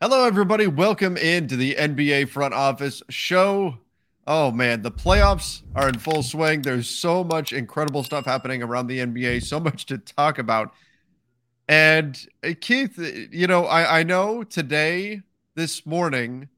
[0.00, 0.68] Hello, everybody.
[0.68, 3.78] Welcome into the NBA front office show.
[4.28, 6.62] Oh, man, the playoffs are in full swing.
[6.62, 10.72] There's so much incredible stuff happening around the NBA, so much to talk about.
[11.66, 12.96] And uh, Keith,
[13.32, 15.22] you know, I, I know today,
[15.56, 16.48] this morning,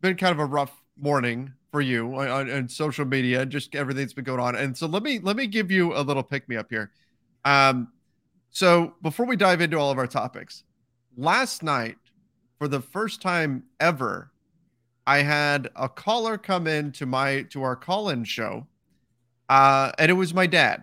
[0.00, 4.22] been kind of a rough morning for you on, on, social media, just everything's been
[4.22, 4.54] going on.
[4.54, 6.92] And so let me let me give you a little pick me up here.
[7.44, 7.88] Um,
[8.50, 10.62] so before we dive into all of our topics,
[11.16, 11.96] last night
[12.64, 14.30] for the first time ever,
[15.06, 18.66] I had a caller come in to my to our call-in show,
[19.50, 20.82] uh, and it was my dad.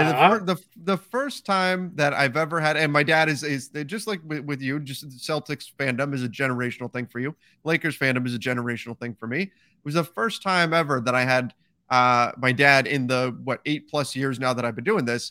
[0.00, 3.68] And the, the, the first time that I've ever had, and my dad is is
[3.86, 7.36] just like with, with you, just Celtics fandom is a generational thing for you.
[7.62, 9.42] Lakers fandom is a generational thing for me.
[9.42, 9.52] It
[9.84, 11.54] was the first time ever that I had
[11.88, 15.30] uh, my dad in the what eight plus years now that I've been doing this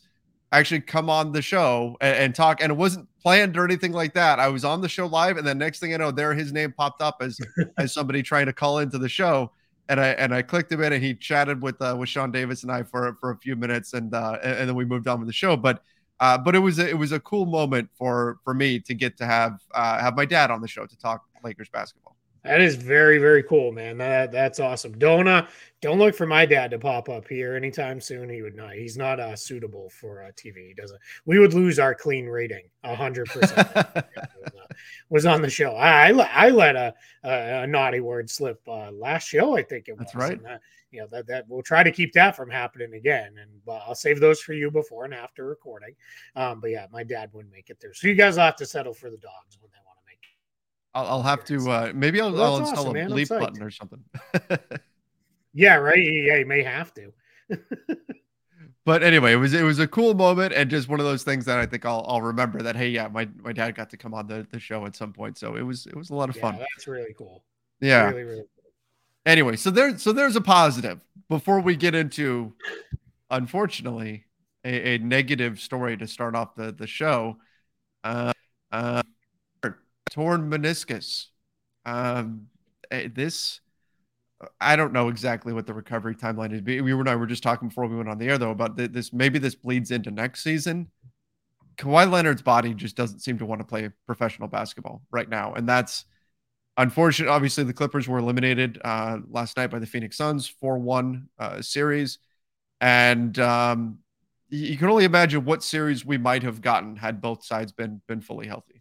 [0.54, 2.62] actually come on the show and, and, talk.
[2.62, 4.40] And it wasn't planned or anything like that.
[4.40, 6.72] I was on the show live, and then next thing I know, there his name
[6.72, 7.40] popped up as
[7.78, 9.52] as somebody trying to call into the show.
[9.90, 12.62] And I and I clicked him in, and he chatted with uh, with Sean Davis
[12.62, 15.20] and I for for a few minutes, and uh, and, and then we moved on
[15.20, 15.58] with the show.
[15.58, 15.82] But
[16.20, 19.18] uh, but it was a, it was a cool moment for for me to get
[19.18, 22.15] to have uh, have my dad on the show to talk Lakers basketball.
[22.46, 23.98] That is very, very cool, man.
[23.98, 24.96] That that's awesome.
[25.00, 25.48] Don't uh,
[25.82, 28.30] don't look for my dad to pop up here anytime soon.
[28.30, 28.74] He would not.
[28.74, 30.68] He's not uh, suitable for uh, TV.
[30.68, 31.00] He doesn't.
[31.26, 33.68] We would lose our clean rating hundred percent.
[35.10, 35.76] Was on the show.
[35.76, 39.58] I I let a, a, a naughty word slip uh, last show.
[39.58, 40.08] I think it was.
[40.14, 40.44] That's right.
[40.44, 40.62] That,
[40.92, 43.96] you know that that we'll try to keep that from happening again, and uh, I'll
[43.96, 45.96] save those for you before and after recording.
[46.36, 48.94] Um, but yeah, my dad wouldn't make it through, so you guys have to settle
[48.94, 49.85] for the dogs when they want.
[50.96, 51.70] I'll, I'll have to.
[51.70, 54.04] Uh, maybe I'll, well, I'll install a bleep button or something.
[55.54, 56.00] yeah, right.
[56.00, 57.12] Yeah, you may have to.
[58.86, 61.46] but anyway, it was it was a cool moment and just one of those things
[61.46, 64.14] that I think I'll I'll remember that hey yeah my my dad got to come
[64.14, 66.38] on the, the show at some point so it was it was a lot of
[66.38, 66.56] fun.
[66.56, 67.44] Yeah, that's really cool.
[67.82, 68.08] Yeah.
[68.08, 68.72] Really, really cool.
[69.26, 72.54] Anyway, so there so there's a positive before we get into
[73.30, 74.26] unfortunately
[74.64, 77.38] a, a negative story to start off the the show.
[78.04, 78.32] Uh,
[78.72, 79.02] uh,
[80.10, 81.28] torn meniscus.
[81.86, 82.48] Um,
[82.92, 83.62] eh, this,
[84.60, 86.62] I don't know exactly what the recovery timeline is.
[86.62, 89.14] We were I were just talking before we went on the air though about this.
[89.14, 90.90] Maybe this bleeds into next season.
[91.78, 95.68] Kawhi Leonard's body just doesn't seem to want to play professional basketball right now, and
[95.68, 96.06] that's
[96.78, 97.30] unfortunate.
[97.30, 102.20] Obviously, the Clippers were eliminated uh, last night by the Phoenix Suns, four-one uh, series,
[102.80, 104.00] and um,
[104.50, 108.22] you can only imagine what series we might have gotten had both sides been been
[108.22, 108.75] fully healthy.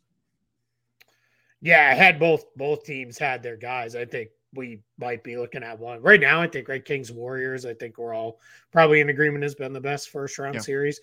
[1.64, 3.96] Yeah, had both both teams had their guys.
[3.96, 6.42] I think we might be looking at one right now.
[6.42, 7.64] I think right Kings Warriors.
[7.64, 8.38] I think we're all
[8.70, 10.60] probably in agreement has been the best first round yeah.
[10.60, 11.00] series.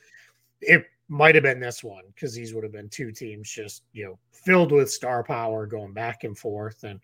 [0.61, 4.05] It might have been this one because these would have been two teams just you
[4.05, 6.99] know filled with star power going back and forth and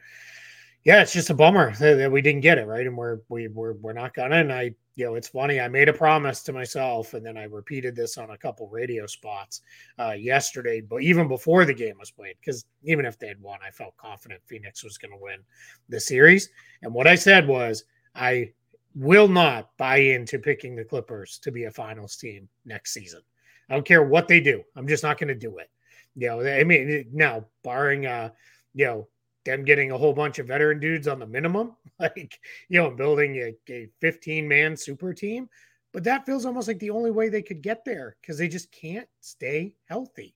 [0.84, 3.74] yeah, it's just a bummer that, we didn't get it right, and we're we we're
[3.74, 4.38] we're not gonna.
[4.38, 5.60] And I, you know, it's funny.
[5.60, 9.06] I made a promise to myself, and then I repeated this on a couple radio
[9.06, 9.62] spots
[10.00, 10.82] uh, yesterday.
[10.82, 13.96] But even before the game was played, because even if they had won, I felt
[13.98, 15.42] confident Phoenix was going to win
[15.88, 16.50] the series.
[16.82, 17.84] And what I said was,
[18.16, 18.52] I
[18.96, 23.22] will not buy into picking the Clippers to be a finals team next season.
[23.70, 24.64] I don't care what they do.
[24.76, 25.70] I'm just not going to do it.
[26.16, 28.32] You know, I mean, now barring, uh,
[28.74, 29.08] you know
[29.48, 32.40] them getting a whole bunch of veteran dudes on the minimum, like,
[32.70, 35.50] you know, building a, a 15 man super team.
[35.94, 38.72] But that feels almost like the only way they could get there because they just
[38.72, 40.36] can't stay healthy.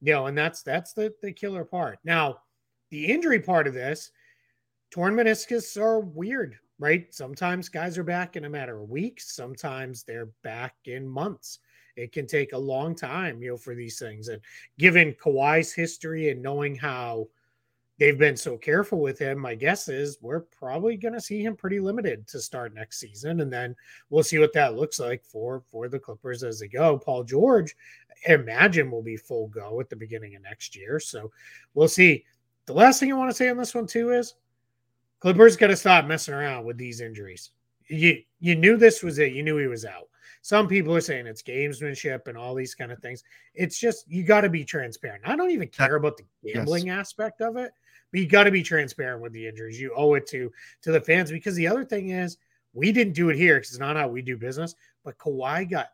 [0.00, 1.98] You know, and that's that's the, the killer part.
[2.04, 2.38] Now,
[2.90, 4.10] the injury part of this,
[4.90, 7.12] torn meniscus are weird, right?
[7.14, 11.58] Sometimes guys are back in a matter of weeks, sometimes they're back in months.
[11.96, 14.28] It can take a long time, you know, for these things.
[14.28, 14.40] And
[14.78, 17.28] given Kawhi's history and knowing how
[17.98, 19.38] they've been so careful with him.
[19.38, 23.40] My guess is we're probably going to see him pretty limited to start next season,
[23.40, 23.74] and then
[24.10, 26.98] we'll see what that looks like for for the Clippers as they go.
[26.98, 27.76] Paul George,
[28.26, 31.30] imagine will be full go at the beginning of next year, so
[31.74, 32.24] we'll see.
[32.66, 34.34] The last thing I want to say on this one too is
[35.20, 37.50] Clippers got to stop messing around with these injuries.
[37.88, 39.32] You you knew this was it.
[39.32, 40.08] You knew he was out.
[40.42, 43.24] Some people are saying it's gamesmanship and all these kind of things.
[43.54, 45.22] It's just you got to be transparent.
[45.26, 46.98] I don't even care about the gambling yes.
[46.98, 47.72] aspect of it,
[48.16, 49.80] you got to be transparent with the injuries.
[49.80, 50.50] You owe it to
[50.82, 52.38] to the fans because the other thing is
[52.72, 54.74] we didn't do it here because it's not how we do business.
[55.04, 55.88] But Kawhi got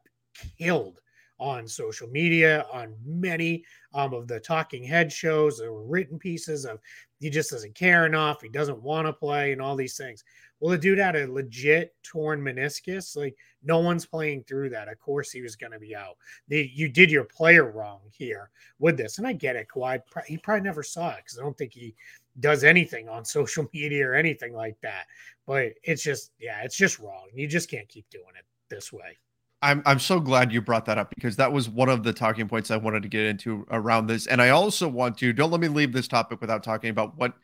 [0.59, 1.01] killed
[1.39, 3.65] on social media, on many
[3.95, 5.59] um, of the talking head shows.
[5.59, 6.79] There were written pieces of
[7.19, 8.43] he just doesn't care enough.
[8.43, 10.25] He doesn't want to play and all these things.
[10.62, 13.17] Well, the dude had a legit torn meniscus.
[13.17, 14.87] Like no one's playing through that.
[14.87, 16.17] Of course, he was going to be out.
[16.47, 18.49] The, you did your player wrong here
[18.79, 19.67] with this, and I get it.
[19.67, 21.97] Kawhi, he probably never saw it because I don't think he
[22.38, 25.06] does anything on social media or anything like that.
[25.49, 27.26] But it's just, yeah, it's just wrong.
[27.35, 29.19] You just can't keep doing it this way.
[29.62, 32.49] I'm I'm so glad you brought that up because that was one of the talking
[32.49, 34.29] points I wanted to get into around this.
[34.29, 37.35] And I also want to don't let me leave this topic without talking about what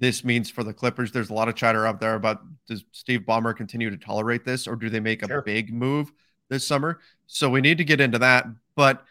[0.00, 1.12] this means for the Clippers.
[1.12, 4.66] There's a lot of chatter out there about does Steve Ballmer continue to tolerate this
[4.66, 5.38] or do they make sure.
[5.38, 6.10] a big move
[6.48, 7.00] this summer?
[7.26, 8.46] So we need to get into that.
[8.74, 9.04] But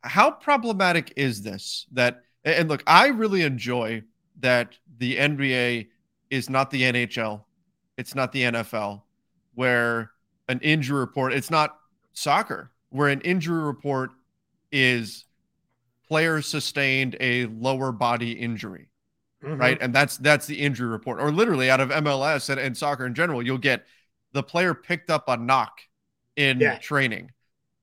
[0.00, 1.86] how problematic is this?
[1.92, 4.02] That and look, I really enjoy
[4.40, 5.88] that the NBA
[6.30, 7.44] is not the NHL,
[7.96, 9.02] it's not the NFL,
[9.54, 10.10] where
[10.48, 11.32] an injury report.
[11.32, 11.78] It's not
[12.12, 14.10] soccer where an injury report
[14.72, 15.24] is
[16.08, 18.88] player sustained a lower body injury.
[19.46, 19.60] Mm-hmm.
[19.60, 19.78] Right.
[19.80, 21.20] And that's that's the injury report.
[21.20, 23.84] Or literally out of MLS and, and soccer in general, you'll get
[24.32, 25.80] the player picked up a knock
[26.34, 26.78] in yeah.
[26.78, 27.30] training.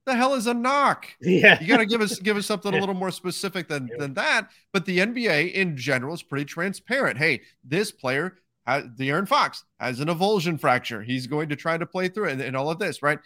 [0.06, 1.07] The hell is a knock?
[1.21, 1.62] Yeah.
[1.62, 2.80] You gotta give us give us something yeah.
[2.80, 3.95] a little more specific than yeah.
[3.98, 4.50] than that.
[4.74, 7.18] But the NBA in general is pretty transparent.
[7.18, 11.01] Hey, this player has, De'Aaron Fox has an avulsion fracture.
[11.01, 13.19] He's going to try to play through it and, and all of this, right?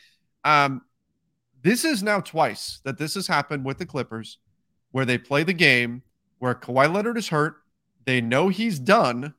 [0.44, 0.84] Um,
[1.64, 4.38] this is now twice that this has happened with the Clippers,
[4.92, 6.04] where they play the game
[6.40, 7.56] where Kawhi Leonard is hurt,
[8.08, 9.34] they know he's done,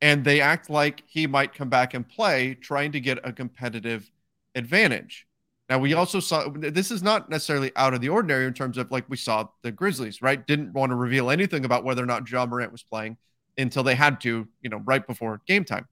[0.00, 4.10] and they act like he might come back and play, trying to get a competitive
[4.54, 5.26] advantage.
[5.68, 8.90] Now we also saw this is not necessarily out of the ordinary in terms of
[8.90, 10.46] like we saw the Grizzlies, right?
[10.46, 13.18] Didn't want to reveal anything about whether or not Ja Morant was playing
[13.58, 15.86] until they had to, you know, right before game time.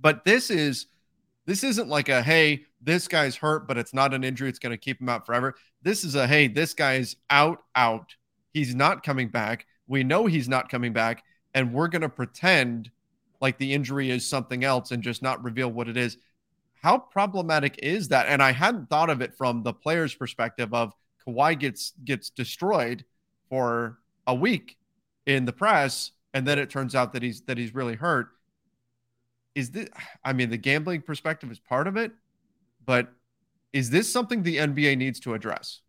[0.00, 0.86] But this is
[1.46, 4.48] this isn't like a hey, this guy's hurt, but it's not an injury.
[4.48, 5.56] It's going to keep him out forever.
[5.82, 8.14] This is a hey, this guy's out, out.
[8.52, 9.66] He's not coming back.
[9.88, 11.24] We know he's not coming back,
[11.54, 12.90] and we're going to pretend
[13.40, 16.18] like the injury is something else and just not reveal what it is.
[16.82, 18.26] How problematic is that?
[18.28, 20.92] And I hadn't thought of it from the player's perspective of
[21.26, 23.04] Kawhi gets gets destroyed
[23.48, 24.76] for a week
[25.26, 28.28] in the press and then it turns out that he's that he's really hurt
[29.54, 29.88] is this
[30.24, 32.12] i mean the gambling perspective is part of it
[32.84, 33.08] but
[33.72, 35.80] is this something the nba needs to address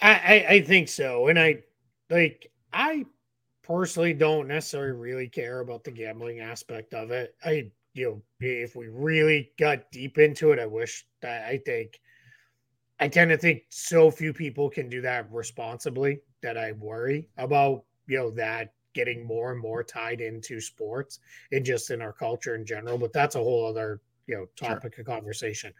[0.00, 1.58] i i, I think so and i
[2.10, 3.04] like i
[3.62, 8.76] personally don't necessarily really care about the gambling aspect of it i you know if
[8.76, 12.00] we really got deep into it i wish that i think
[13.00, 17.84] i tend to think so few people can do that responsibly that i worry about
[18.06, 21.20] you know that getting more and more tied into sports
[21.52, 22.98] and just in our culture in general.
[22.98, 25.02] But that's a whole other you know topic sure.
[25.02, 25.72] of conversation.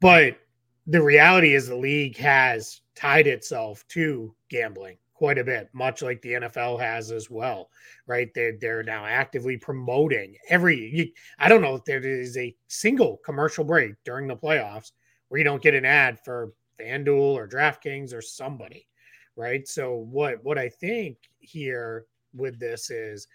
[0.00, 0.38] But
[0.86, 6.22] the reality is the league has tied itself to gambling quite a bit, much like
[6.22, 7.70] the NFL has as well,
[8.06, 8.30] right?
[8.34, 11.12] They're, they're now actively promoting every.
[11.40, 14.92] I don't know if there is a single commercial break during the playoffs
[15.28, 18.86] where you don't get an ad for FanDuel or DraftKings or somebody,
[19.34, 19.66] right?
[19.66, 23.26] So what what I think here with this is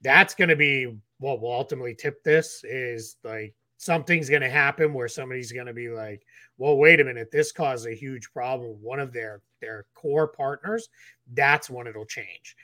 [0.00, 4.94] that's going to be what will ultimately tip this is like something's going to happen
[4.94, 6.22] where somebody's going to be like
[6.58, 10.88] well wait a minute this caused a huge problem one of their their core partners
[11.34, 12.56] that's when it'll change.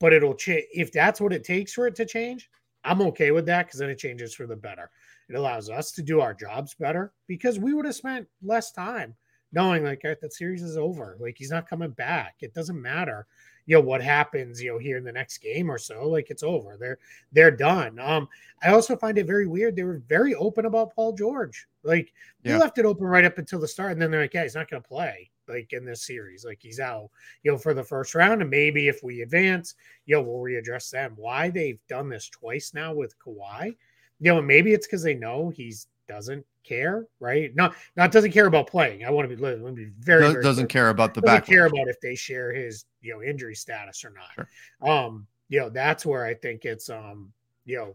[0.00, 2.50] But it'll change if that's what it takes for it to change
[2.86, 4.90] i'm okay with that because then it changes for the better.
[5.28, 9.14] It allows us to do our jobs better because we would have spent less time
[9.52, 11.16] knowing like that series is over.
[11.18, 12.36] Like he's not coming back.
[12.40, 13.26] It doesn't matter
[13.66, 16.08] you know what happens you know here in the next game or so.
[16.08, 16.76] Like it's over.
[16.78, 16.98] They're
[17.32, 17.98] they're done.
[17.98, 18.28] Um
[18.62, 21.66] i also find it very weird they were very open about paul george.
[21.82, 22.58] Like they yeah.
[22.58, 24.70] left it open right up until the start and then they're like yeah he's not
[24.70, 27.10] going to play like in this series like he's out
[27.42, 29.74] you know for the first round and maybe if we advance
[30.06, 33.76] you know we'll readdress them why they've done this twice now with Kawhi
[34.20, 37.54] you know maybe it's because they know he's doesn't care, right?
[37.54, 39.04] Not not doesn't care about playing.
[39.04, 41.46] I want to be, let me be very, Does, very doesn't care about the back.
[41.46, 44.32] care about if they share his you know injury status or not.
[44.34, 44.90] Sure.
[44.90, 47.32] Um, you know that's where I think it's um
[47.64, 47.94] you know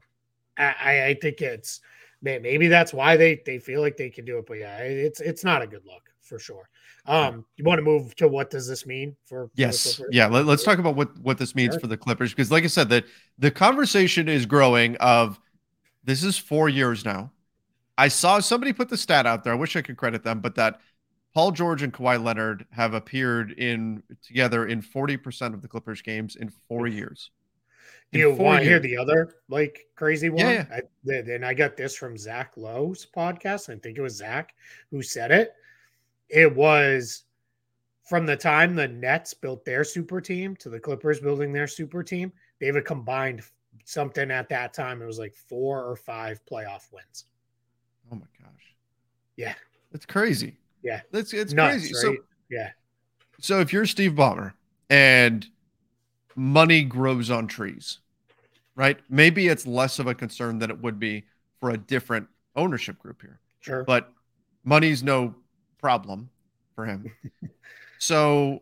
[0.58, 1.82] I I, I think it's
[2.22, 5.20] man, maybe that's why they they feel like they can do it, but yeah, it's
[5.20, 6.70] it's not a good look for sure.
[7.08, 10.00] Um, you want to move to what does this mean for, Yes.
[10.12, 10.28] Yeah.
[10.28, 11.82] Let, us talk about what what this means Sure.
[11.82, 13.06] for the Clippers because, like I said, that
[13.40, 14.96] the conversation is growing.
[14.98, 15.40] Of
[16.04, 17.32] this is four years now.
[17.98, 19.54] I saw somebody put the stat out there.
[19.54, 20.80] I wish I could credit them, but that
[21.34, 26.02] Paul George and Kawhi Leonard have appeared in together in forty percent of the Clippers
[26.02, 27.32] games in four years.
[28.12, 30.40] Do you want to hear the other like crazy one?
[30.40, 33.70] Yeah, I, then I got this from Zach Lowe's podcast.
[33.70, 34.54] I think it was Zach
[34.90, 35.54] who said it.
[36.30, 37.24] It was
[38.04, 42.04] from the time the Nets built their super team to the Clippers building their super
[42.04, 42.32] team.
[42.60, 43.44] They have a combined
[43.86, 45.02] something at that time.
[45.02, 47.26] It was like four or five playoff wins.
[48.12, 48.76] Oh my gosh.
[49.36, 49.54] Yeah.
[49.92, 50.58] That's crazy.
[50.84, 51.02] Yeah.
[51.14, 51.94] It's it's Nuts, crazy.
[51.94, 52.02] right?
[52.02, 52.16] So
[52.50, 52.70] yeah.
[53.40, 54.54] so if you're Steve Ballmer
[54.90, 55.46] and
[56.36, 58.00] money grows on trees,
[58.76, 58.98] right?
[59.10, 61.26] Maybe it's less of a concern than it would be
[61.60, 63.40] for a different ownership group here.
[63.60, 63.84] Sure.
[63.84, 64.12] But
[64.64, 65.36] money's no
[65.80, 66.30] problem
[66.76, 67.12] for him.
[68.00, 68.62] so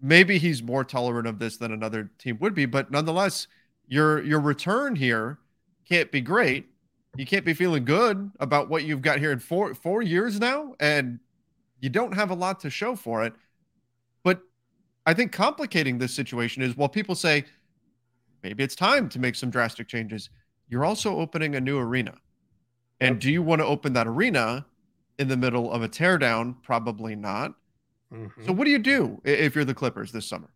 [0.00, 3.48] maybe he's more tolerant of this than another team would be, but nonetheless,
[3.88, 5.38] your your return here
[5.88, 6.66] can't be great.
[7.16, 10.74] You can't be feeling good about what you've got here in four four years now,
[10.80, 11.18] and
[11.80, 13.32] you don't have a lot to show for it.
[14.22, 14.40] But
[15.06, 17.44] I think complicating this situation is while people say
[18.42, 20.30] maybe it's time to make some drastic changes,
[20.68, 22.14] you're also opening a new arena.
[23.00, 24.66] And do you want to open that arena
[25.18, 26.62] in the middle of a teardown?
[26.62, 27.54] Probably not.
[28.12, 28.44] Mhm.
[28.44, 30.50] So what do you do if you're the Clippers this summer?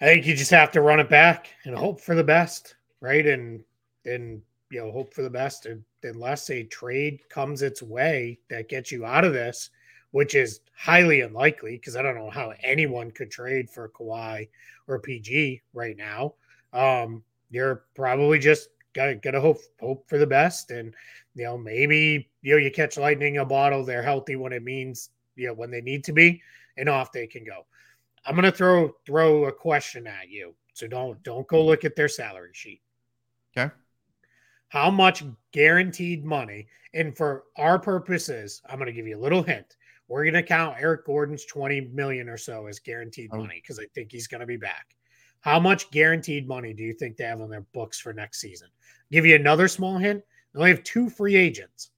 [0.00, 3.26] I think you just have to run it back and hope for the best, right?
[3.26, 3.64] And
[4.04, 5.66] and you know, hope for the best.
[5.66, 9.70] And unless a trade comes its way that gets you out of this,
[10.10, 14.48] which is highly unlikely, because I don't know how anyone could trade for Kawhi
[14.88, 16.34] or PG right now.
[16.72, 20.94] Um, you're probably just gotta gotta hope hope for the best, and
[21.34, 23.84] you know maybe you know you catch lightning in a bottle.
[23.84, 26.42] They're healthy when it means you know when they need to be,
[26.76, 27.66] and off they can go.
[28.24, 30.54] I'm gonna throw throw a question at you.
[30.74, 32.80] So don't don't go look at their salary sheet.
[33.56, 33.72] Okay.
[34.68, 35.22] How much
[35.52, 36.66] guaranteed money?
[36.94, 39.76] And for our purposes, I'm gonna give you a little hint.
[40.08, 43.38] We're gonna count Eric Gordon's 20 million or so as guaranteed Oh.
[43.38, 44.94] money because I think he's gonna be back.
[45.42, 48.68] How much guaranteed money do you think they have on their books for next season?
[49.10, 50.22] Give you another small hint.
[50.54, 51.90] They only have two free agents,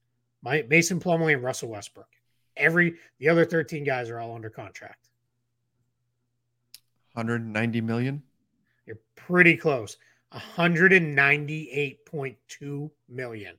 [0.43, 2.09] Mason Plumlee and Russell Westbrook.
[2.57, 5.09] Every the other 13 guys are all under contract.
[7.13, 8.23] 190 million?
[8.87, 9.97] You're pretty close.
[10.33, 13.55] 198.2 million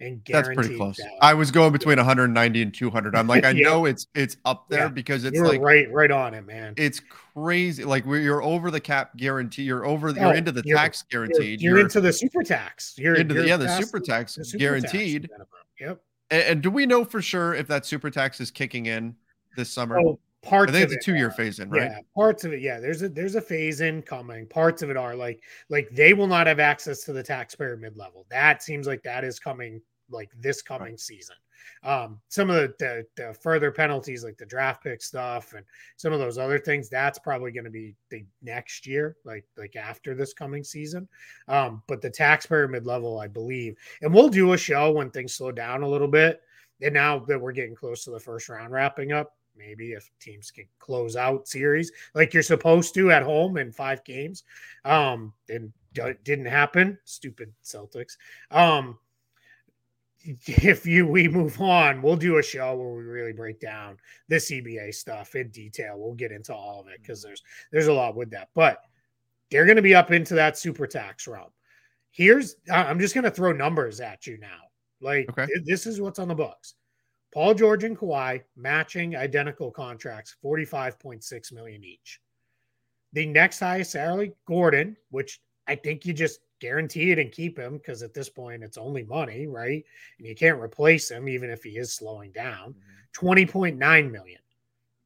[0.00, 0.96] in That's pretty close.
[0.96, 1.18] salary.
[1.20, 3.14] I was going between 190 and 200.
[3.14, 3.68] I'm like, I Yeah.
[3.68, 4.88] know it's it's up there Yeah.
[4.88, 6.74] because it's You're like right, right on it, man.
[6.76, 7.84] it's crazy.
[7.84, 9.62] Like you're over the cap guarantee.
[9.64, 10.08] You're over.
[10.08, 11.60] Oh, you're into the you're- tax You're, guaranteed.
[11.60, 12.94] you're into the super tax.
[12.96, 15.28] You're into the you're yeah the super tax the super guaranteed.
[15.30, 15.46] minimum.
[15.80, 16.00] Yep.
[16.30, 19.14] And, and do we know for sure if that super tax is kicking in
[19.56, 19.98] this summer?
[19.98, 21.82] Oh, parts I think it's a two year phase in, right?
[21.82, 22.60] Yeah, parts of it.
[22.62, 24.46] Yeah, there's a there's a phase in coming.
[24.46, 27.96] Parts of it are like like they will not have access to the taxpayer mid
[27.96, 28.26] level.
[28.30, 31.36] That seems like that is coming like this coming season.
[31.82, 35.64] Um, some of the, the the further penalties like the draft pick stuff and
[35.96, 39.76] some of those other things that's probably going to be the next year, like like
[39.76, 41.08] after this coming season.
[41.48, 45.34] Um, but the taxpayer mid level, I believe, and we'll do a show when things
[45.34, 46.42] slow down a little bit.
[46.82, 50.50] And now that we're getting close to the first round wrapping up, maybe if teams
[50.50, 54.44] can close out series like you're supposed to at home in five games
[54.84, 58.16] um and d- didn't happen stupid celtics
[58.50, 58.98] um
[60.22, 63.96] if you we move on we'll do a show where we really break down
[64.28, 65.94] the cba stuff in detail.
[65.98, 67.28] We'll get into all of it because mm-hmm.
[67.28, 68.48] there's there's a lot with that.
[68.54, 68.82] But
[69.50, 71.50] they're going to be up into that super tax realm.
[72.10, 74.60] Here's i'm just going to throw numbers at you now.
[75.00, 75.46] Like Okay.
[75.46, 76.74] th- this is what's on the books.
[77.32, 82.20] Paul George and Kawhi matching identical contracts, 45.6 million each.
[83.12, 87.78] The next highest salary, Gordon, which I think you just guarantee it and keep him
[87.78, 89.84] because at this point it's only money, right?
[90.18, 92.74] And you can't replace him even if he is slowing down.
[92.74, 93.26] Mm-hmm.
[93.26, 94.40] 20.9 million.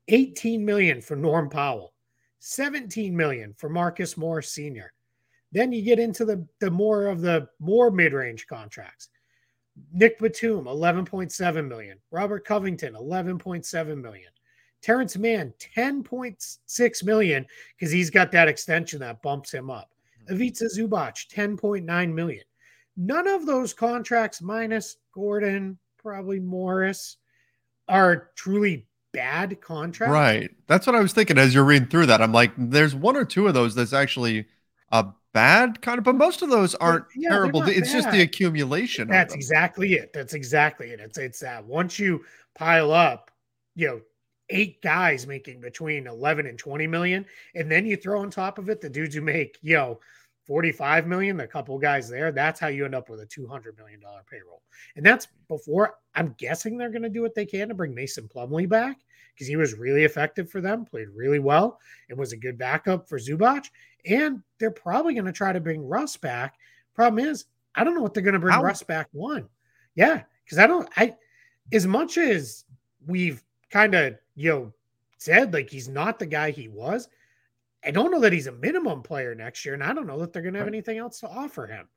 [0.08, 1.94] 18 million for Norm Powell.
[2.40, 4.92] 17 million for Marcus Morris Sr.
[5.52, 9.08] Then you get into the the more of the more mid-range contracts.
[9.92, 11.98] Nick Batum, 11.7 million.
[12.10, 14.30] Robert Covington, 11.7 million.
[14.82, 19.93] Terance Mann, 10.6 million because he's got that extension that bumps him up.
[20.28, 22.44] Ivica Zubac, 10.9 million.
[22.96, 27.16] none of those contracts, minus Gordon, probably Morris,
[27.88, 30.12] are truly bad contracts.
[30.12, 30.50] Right.
[30.66, 32.20] That's what I was thinking as you're reading through that.
[32.20, 34.46] I'm like, there's one or two of those that's actually
[34.90, 37.62] a bad kind of, but most of those aren't yeah, terrible.
[37.62, 38.02] It's bad.
[38.02, 39.08] just the accumulation.
[39.08, 40.12] That's exactly it.
[40.12, 41.00] That's exactly it.
[41.00, 43.30] It's it's that once you pile up,
[43.74, 44.00] you know,
[44.50, 47.24] eight guys making between 11 and 20 million,
[47.54, 50.00] and then you throw on top of it the dudes who make, you know,
[50.46, 54.00] 45 million, a couple guys there, that's how you end up with a 200 million
[54.00, 54.62] dollar payroll.
[54.96, 58.28] And that's before I'm guessing they're going to do what they can to bring Mason
[58.28, 58.98] Plumlee back
[59.34, 63.08] because he was really effective for them, played really well, and was a good backup
[63.08, 63.66] for Zubac.
[64.06, 66.54] And they're probably going to try to bring Russ back.
[66.94, 68.60] Problem is, I don't know what they're going to bring?
[68.60, 69.48] Russ back one.
[69.94, 71.16] Yeah, because I don't, I,
[71.72, 72.64] as much as
[73.06, 74.72] we've kind of, you know,
[75.18, 77.08] said like he's not the guy he was,
[77.84, 80.32] I don't know that he's a minimum player next year, and I don't know that
[80.32, 81.88] they're going to have anything else to offer him.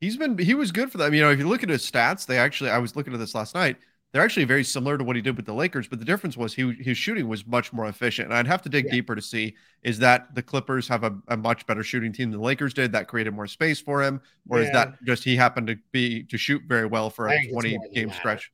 [0.00, 1.14] He's been he was good for them.
[1.14, 3.34] You know, if you look at his stats, they actually I was looking at this
[3.34, 3.76] last night.
[4.10, 6.54] They're actually very similar to what he did with the Lakers, but the difference was
[6.54, 8.28] he his shooting was much more efficient.
[8.28, 8.92] And I'd have to dig yeah.
[8.92, 12.40] deeper to see is that the Clippers have a, a, much better shooting team than
[12.40, 14.66] the Lakers did that created more space for him, or yeah.
[14.66, 18.10] is that just he happened to be to shoot very well for a 20 game
[18.12, 18.50] stretch?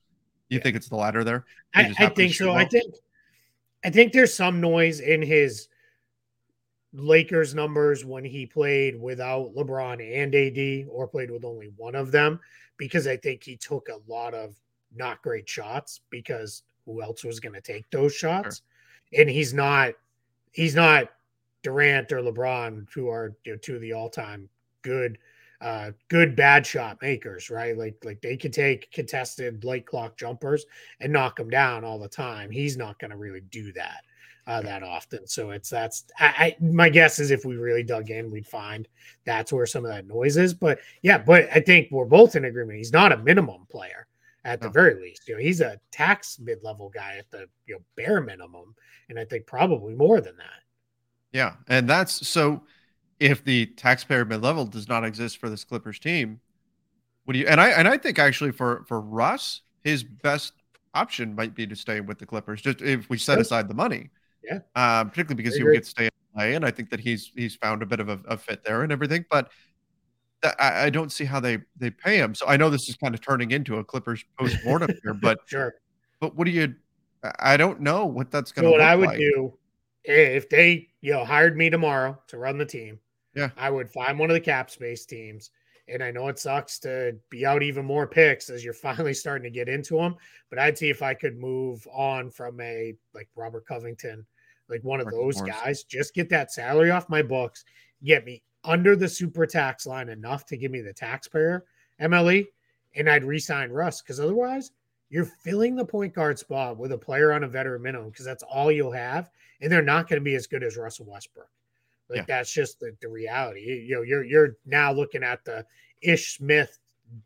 [0.49, 0.63] You yeah.
[0.63, 1.45] think it's the latter there?
[1.75, 2.49] I, I think so.
[2.49, 2.57] Well?
[2.57, 2.95] I think
[3.85, 5.69] I think there's some noise in his
[6.95, 12.11] Lakers numbers when he played without LeBron and AD or played with only one of
[12.11, 12.41] them
[12.77, 14.55] because I think he took a lot of
[14.95, 18.63] not great shots because who else was going to take those shots?
[19.13, 19.21] Sure.
[19.21, 19.95] And he's not
[20.53, 21.11] he's not
[21.63, 24.49] Durant or LeBron who are you know, two of the all-time
[24.83, 25.19] good
[25.61, 27.77] uh good bad shot makers, right?
[27.77, 30.65] Like like they could take contested late clock jumpers
[31.01, 32.51] and knock them down all the time.
[32.51, 34.03] He's not going to really do that
[34.47, 35.27] uh, that often.
[35.27, 38.87] So it's that's I, I, my guess is if we really dug in, we'd find
[39.25, 40.55] that's where some of that noise is.
[40.55, 42.79] But yeah, but I think we're both in agreement.
[42.79, 44.07] He's not a minimum player
[44.45, 45.27] at the very least.
[45.27, 48.75] You know, he's a tax mid level guy at the you know bare minimum,
[49.09, 50.63] and I think probably more than that.
[51.33, 52.63] Yeah, and that's so.
[53.21, 56.41] If the taxpayer mid level does not exist for this Clippers team,
[57.25, 57.47] what do you?
[57.47, 60.53] And I and I think actually for for Russ, his best
[60.95, 62.61] option might be to stay with the Clippers.
[62.63, 64.11] Just if we set aside the money.
[64.43, 64.59] Yeah.
[64.77, 67.33] Um, particularly because he would get to stay in LA, and I think that he's
[67.35, 69.25] he's found a bit of a, a fit there and everything.
[69.31, 69.51] But
[70.43, 72.35] that, I, I, don't see how they they pay him.
[72.35, 75.41] So I know this is kind of turning into a Clippers post mortem here, but
[75.47, 75.75] sure.
[76.21, 76.75] But what do you?
[77.39, 78.69] I don't know what that's going to.
[78.69, 79.19] So what I would like.
[79.19, 79.55] do
[80.05, 83.01] if they you know hired me tomorrow to run the team,
[83.35, 85.51] yeah, I would find one of the cap space teams.
[85.87, 89.45] And I know it sucks to be out even more picks as you're finally starting
[89.45, 90.17] to get into them,
[90.49, 94.25] but I'd see if I could move on from a like Robert Covington
[94.69, 95.85] like one of those guys.
[95.85, 97.65] Just get that salary off my books,
[98.03, 101.65] get me under the super tax line enough to give me the taxpayer
[102.01, 102.47] MLE,
[102.97, 104.71] and I'd resign Russ because otherwise
[105.11, 108.43] you're filling the point guard spot with a player on a veteran minimum because that's
[108.43, 111.49] all you'll have, and they're not going to be as good as Russell Westbrook.
[112.09, 112.25] Like yeah.
[112.29, 113.61] that's just the, the reality.
[113.61, 115.65] You know, you're you're now looking at the
[116.03, 116.79] Ish Smith,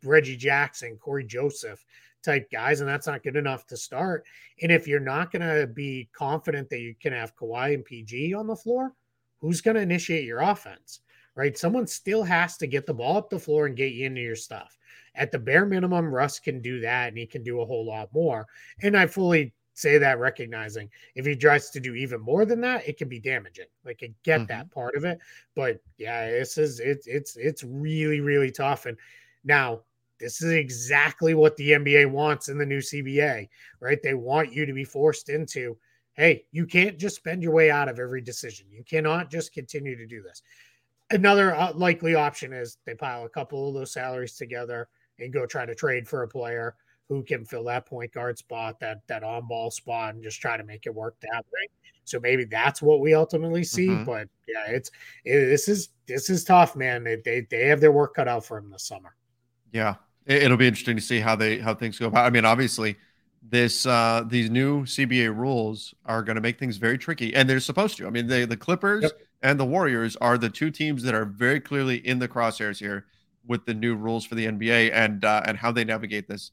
[0.03, 1.83] Reggie Jackson, Cory Joseph
[2.23, 4.25] type guys, and that's not good enough to start.
[4.61, 8.33] And if you're not going to be confident that you can have Kawhi and PG
[8.33, 8.93] on the floor,
[9.39, 11.01] who's going to initiate your offense?
[11.35, 11.57] Right?
[11.57, 14.35] Someone still has to get the ball up the floor and get you into your
[14.35, 14.77] stuff.
[15.15, 18.09] At the bare minimum, Russ can do that and he can do a whole lot
[18.13, 18.45] more.
[18.81, 22.87] And I fully say that recognizing if he tries to do even more than that,
[22.87, 23.67] it can be damaging.
[23.85, 24.47] Like I get mm-hmm.
[24.47, 25.19] that part of it.
[25.55, 28.85] But yeah, this is it's it's it's really, really tough.
[28.85, 28.97] And
[29.43, 29.81] now
[30.19, 33.47] this is exactly what the NBA wants in the new CBA,
[33.79, 33.99] right?
[34.03, 35.77] They want you to be forced into,
[36.13, 38.67] hey, you can't just spend your way out of every decision.
[38.69, 40.41] You cannot just continue to do this.
[41.09, 44.89] Another uh, likely option is they pile a couple of those salaries together
[45.19, 46.75] and go try to trade for a player
[47.09, 50.55] who can fill that point guard spot, that that on ball spot, and just try
[50.55, 51.67] to make it work that way.
[52.05, 53.87] So maybe that's what we ultimately see.
[53.87, 54.05] Mm-hmm.
[54.05, 54.91] But yeah, it's
[55.25, 57.03] it, this is this is tough, man.
[57.03, 59.15] They, they they have their work cut out for them this summer.
[59.73, 59.95] Yeah,
[60.25, 62.25] it'll be interesting to see how they how things go about.
[62.25, 62.95] I mean, obviously,
[63.41, 67.59] this uh these new CBA rules are going to make things very tricky, and they're
[67.59, 68.07] supposed to.
[68.07, 69.19] I mean, they, the Clippers yep.
[69.41, 73.05] and the Warriors are the two teams that are very clearly in the crosshairs here
[73.47, 76.51] with the new rules for the NBA, and uh, and how they navigate this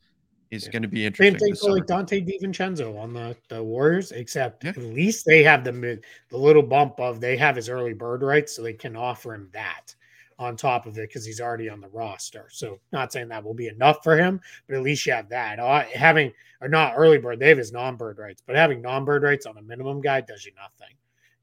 [0.57, 0.73] is yeah.
[0.73, 1.39] going to be interesting.
[1.39, 4.71] Same thing for like Donte DiVincenzo on the, the Warriors, except yeah.
[4.71, 8.57] at least they have the the little bump of they have his early bird rights,
[8.57, 9.95] so they can offer him that
[10.39, 12.49] on top of it because he's already on the roster.
[12.51, 15.59] So not saying that will be enough for him, but at least you have that.
[15.59, 19.47] Uh, having or not early bird, they have his non-bird rights, but having non-bird rights
[19.47, 20.95] on a minimum guy does you nothing.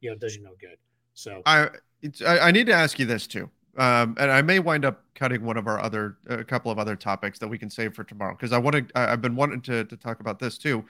[0.02, 0.78] You know, does you no good.
[1.13, 1.69] So I
[2.26, 5.43] I, I need to ask you this too, um, and I may wind up cutting
[5.43, 8.33] one of our other a couple of other topics that we can save for tomorrow
[8.33, 8.99] because I want to.
[8.99, 10.83] I've been wanting to to talk about this too.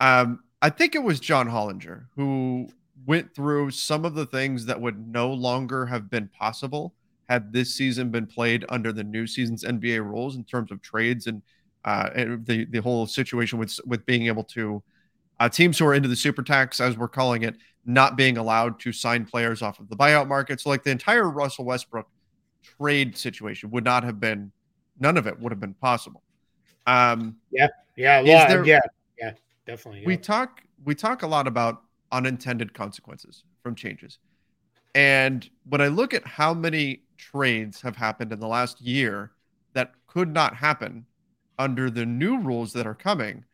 [0.00, 2.68] Um, I think it was John Hollinger who
[3.06, 6.94] went through some of the things that would no longer have been possible
[7.28, 11.26] had this season been played under the new season's NBA rules in terms of trades
[11.26, 11.42] and,
[11.84, 14.82] uh, and the the whole situation with with being able to
[15.40, 18.78] uh, teams who are into the super tax, as we're calling it, not being allowed
[18.78, 20.60] to sign players off of the buyout market.
[20.60, 22.06] So, like the entire Russell Westbrook
[22.62, 24.52] trade situation would not have been,
[24.98, 26.22] none of it would have been possible.
[26.86, 28.80] Um, yeah, yeah, well, there, yeah,
[29.18, 29.32] yeah,
[29.66, 30.00] definitely.
[30.00, 30.06] Yeah.
[30.06, 34.18] We talk we talk a lot about unintended consequences from changes,
[34.94, 39.32] and when I look at how many trades have happened in the last year
[39.74, 41.06] that could not happen
[41.58, 43.44] under the new rules that are coming,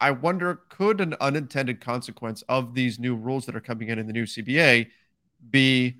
[0.00, 4.06] I wonder could an unintended consequence of these new rules that are coming in in
[4.06, 4.88] the new CBA
[5.50, 5.96] be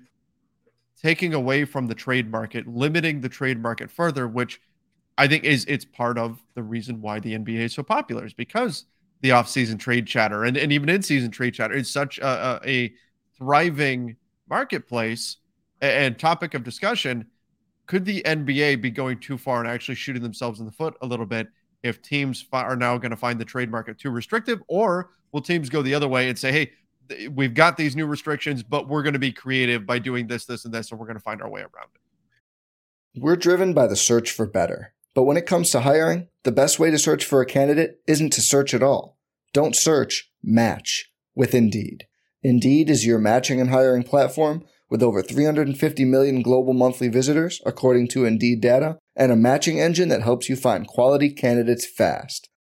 [1.01, 4.59] taking away from the trade market, limiting the trade market further, which
[5.17, 8.33] I think is it's part of the reason why the NBA is so popular is
[8.33, 8.85] because
[9.21, 12.93] the off-season trade chatter and, and even in-season trade chatter is such a, a, a
[13.37, 14.15] thriving
[14.49, 15.37] marketplace
[15.81, 17.25] and topic of discussion.
[17.87, 21.07] Could the NBA be going too far and actually shooting themselves in the foot a
[21.07, 21.47] little bit
[21.83, 25.69] if teams are now going to find the trade market too restrictive, or will teams
[25.69, 26.71] go the other way and say, hey,
[27.31, 30.65] we've got these new restrictions, but we're going to be creative by doing this, this,
[30.65, 33.21] and this, and we're going to find our way around it?
[33.21, 34.93] We're driven by the search for better.
[35.15, 38.33] But when it comes to hiring, the best way to search for a candidate isn't
[38.33, 39.17] to search at all.
[39.53, 42.05] Don't search, match with Indeed.
[42.43, 48.07] Indeed is your matching and hiring platform with over 350 million global monthly visitors, according
[48.09, 52.49] to Indeed data, and a matching engine that helps you find quality candidates fast.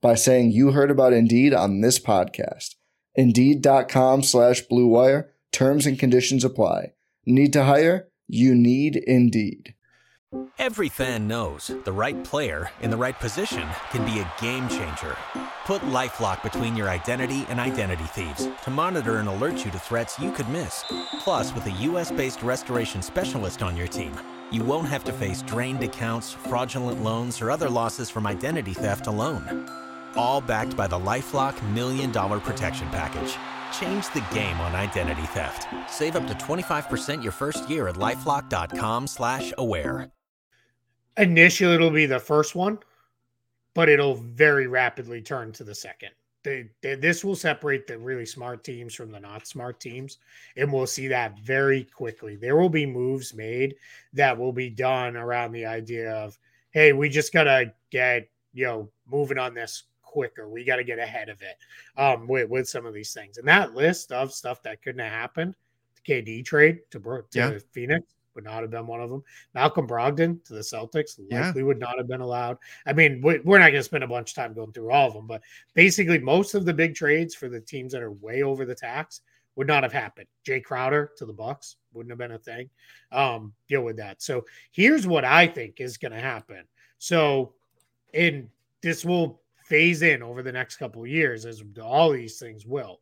[0.00, 2.76] by saying you heard about Indeed on this podcast.
[3.14, 5.28] Indeed.com slash BlueWire.
[5.52, 6.92] Terms and conditions apply.
[7.26, 8.08] Need to hire?
[8.28, 9.74] You need Indeed.
[10.60, 15.16] Every fan knows the right player in the right position can be a game changer.
[15.64, 20.20] Put LifeLock between your identity and identity thieves to monitor and alert you to threats
[20.20, 20.84] you could miss.
[21.18, 24.12] Plus, with a U.S.-based restoration specialist on your team,
[24.52, 29.08] you won't have to face drained accounts, fraudulent loans, or other losses from identity theft
[29.08, 29.68] alone.
[30.16, 33.36] All backed by the LifeLock Million Dollar Protection Package.
[33.78, 35.68] Change the game on identity theft.
[35.88, 40.10] Save up to 25% your first year at LifeLock.com slash aware.
[41.16, 42.78] Initially, it'll be the first one,
[43.74, 46.10] but it'll very rapidly turn to the second.
[46.42, 50.18] They, they, this will separate the really smart teams from the not smart teams,
[50.56, 52.36] and we'll see that very quickly.
[52.36, 53.74] There will be moves made
[54.14, 56.38] that will be done around the idea of,
[56.70, 60.48] hey, we just gotta get you know moving on this quicker.
[60.48, 61.56] We got to get ahead of it
[61.96, 63.38] um, with with some of these things.
[63.38, 65.54] And that list of stuff that couldn't have happened,
[65.94, 67.58] the KD trade to, to yeah.
[67.70, 69.22] Phoenix, would not have been one of them.
[69.54, 71.66] Malcolm Brogdon to the Celtics likely yeah.
[71.66, 72.58] would not have been allowed.
[72.86, 75.14] I mean, we're not going to spend a bunch of time going through all of
[75.14, 75.42] them, but
[75.74, 79.20] basically, most of the big trades for the teams that are way over the tax
[79.56, 80.26] would not have happened.
[80.46, 82.70] Jae Crowder to the Bucks wouldn't have been a thing.
[83.12, 84.22] Um, deal with that.
[84.22, 86.64] So here's what I think is going to happen.
[86.98, 87.54] So,
[88.12, 88.48] in
[88.82, 89.40] this will
[89.70, 93.00] phase in over the next couple of years, as all these things will.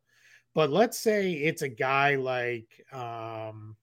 [0.53, 3.75] But let's say it's a guy like um,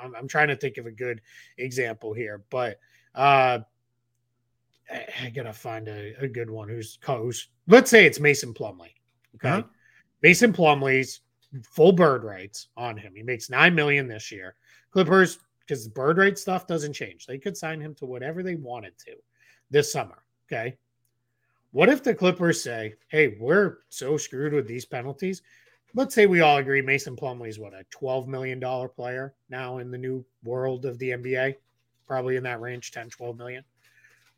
[0.00, 1.20] I'm, I'm trying to think of a good
[1.58, 2.78] example here, but
[3.14, 3.60] uh,
[5.22, 8.94] I, gotta find a, a good one who's who's let's say it's Mason Plumlee.
[9.36, 9.62] Okay, uh-huh.
[10.22, 11.20] Mason Plumlee's
[11.62, 13.14] full bird rights on him.
[13.16, 14.54] He makes nine million this year.
[14.92, 17.26] Clippers, because bird right stuff doesn't change.
[17.26, 19.14] They could sign him to whatever they wanted to
[19.70, 20.22] this summer.
[20.46, 20.76] Okay.
[21.72, 25.42] What if the Clippers say, hey, we're so screwed with these penalties,
[25.94, 29.90] let's say we all agree Mason Plumlee is what a $12 million player now in
[29.90, 31.56] the new world of the NBA,
[32.06, 33.64] probably in that range, 10, 12 million.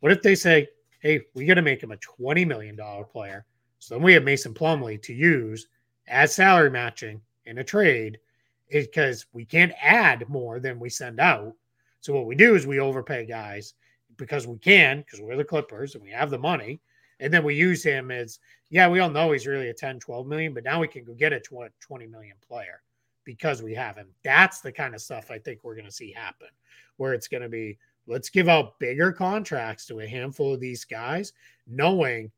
[0.00, 0.68] What if they say,
[1.00, 2.76] hey, we got to make him a $20 million
[3.10, 3.44] player?
[3.78, 5.68] So then we have Mason Plumlee to use
[6.08, 8.18] as salary matching in a trade
[8.70, 11.54] because we can't add more than we send out.
[12.00, 13.74] So what we do is we overpay guys
[14.16, 16.80] because we can, because we're the Clippers and we have the money.
[17.20, 18.38] And then we use him as
[18.70, 21.14] yeah, we all know he's really a 10, 12 million, but now we can go
[21.14, 22.82] get a 20 million player
[23.24, 24.08] because we have him.
[24.22, 26.48] That's the kind of stuff I think we're going to see happen
[26.96, 30.84] where it's going to be let's give out bigger contracts to a handful of these
[30.84, 31.32] guys,
[31.66, 32.30] knowing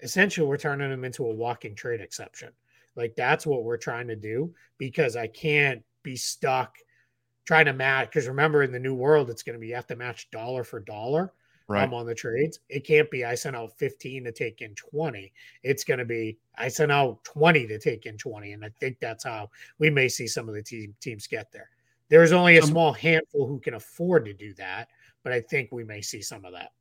[0.00, 2.50] essentially we're turning them into a walking trade exception.
[2.96, 6.76] Like that's what we're trying to do because I can't be stuck
[7.44, 8.10] trying to match.
[8.10, 10.64] Because remember, in the new world, it's going to be you have to match dollar
[10.64, 11.32] for dollar
[11.72, 11.84] right.
[11.84, 12.60] um, on the trades.
[12.68, 15.32] It can't be I sent out 15 to take in 20.
[15.62, 18.52] It's going to be I sent out 20 to take in 20.
[18.52, 21.70] And I think that's how we may see some of the team, teams get there.
[22.08, 24.88] There's only a small handful who can afford to do that,
[25.22, 26.72] but I think we may see some of that.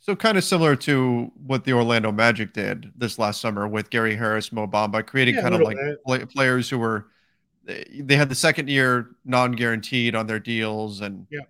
[0.00, 4.14] So kind of similar to what the Orlando Magic did this last summer with Gary
[4.16, 7.08] Harris, Mo Bamba, creating yeah, kind of like play, players who were
[7.64, 11.40] they had the second year non-guaranteed on their deals and yeah.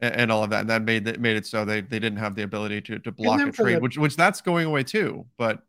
[0.00, 2.34] And all of that, and that made that made it so they, they didn't have
[2.34, 5.26] the ability to to block a trade, the, which which that's going away too.
[5.36, 5.62] But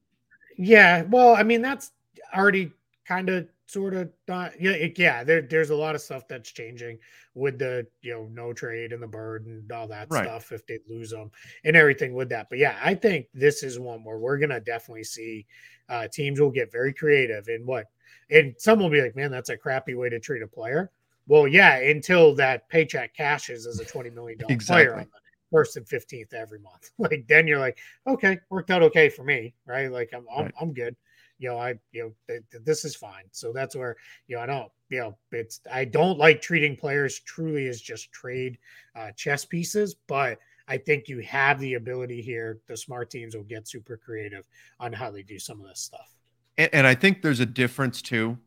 [0.58, 1.92] yeah, well, I mean that's
[2.34, 2.72] already
[3.06, 6.52] kind of sort of not yeah it, yeah there, there's a lot of stuff that's
[6.52, 6.98] changing
[7.36, 10.26] with the you know no trade and the bird and all that right.
[10.26, 11.32] stuff if they lose them
[11.64, 15.06] and everything with that but yeah i think this is one where we're gonna definitely
[15.06, 15.46] see
[15.88, 17.86] uh teams will get very creative in what
[18.30, 20.92] and some will be like man that's a crappy way to treat a player
[21.32, 24.86] well yeah until that paycheck cashes as a 20 million dollar exactly.
[24.86, 28.84] player on the first and 15th every month like then you're like okay worked out
[28.84, 30.54] okay for me right like i'm i'm, right.
[30.60, 30.96] I'm good
[31.42, 33.24] you know, I, you know, th- th- this is fine.
[33.32, 37.20] So that's where, you know, I don't, you know, it's, I don't like treating players
[37.20, 38.60] truly as just trade
[38.96, 42.60] uh, chess pieces, but I think you have the ability here.
[42.68, 44.46] The smart teams will get super creative
[44.80, 46.14] on how they do some of this stuff.
[46.60, 48.38] And, and I think there's a difference too,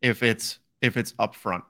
[0.00, 1.64] if it's, if it's upfront.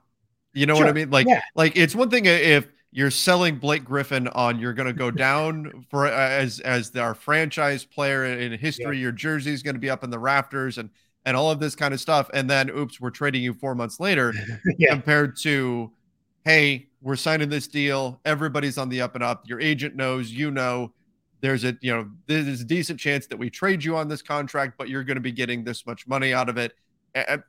[0.53, 0.85] You know sure.
[0.85, 1.09] what I mean?
[1.09, 1.41] Like, yeah.
[1.55, 5.85] like it's one thing if, you're selling Blake Griffin on you're going to go down
[5.89, 8.97] for uh, as as our franchise player in history.
[8.97, 9.03] Yeah.
[9.03, 10.89] Your jersey is going to be up in the rafters and
[11.25, 12.29] and all of this kind of stuff.
[12.33, 14.33] And then, oops, we're trading you four months later.
[14.77, 14.89] yeah.
[14.91, 15.91] Compared to,
[16.45, 18.19] hey, we're signing this deal.
[18.25, 19.47] Everybody's on the up and up.
[19.47, 20.31] Your agent knows.
[20.31, 20.93] You know.
[21.41, 24.73] There's a you know there's a decent chance that we trade you on this contract,
[24.77, 26.73] but you're going to be getting this much money out of it.
[27.15, 27.43] And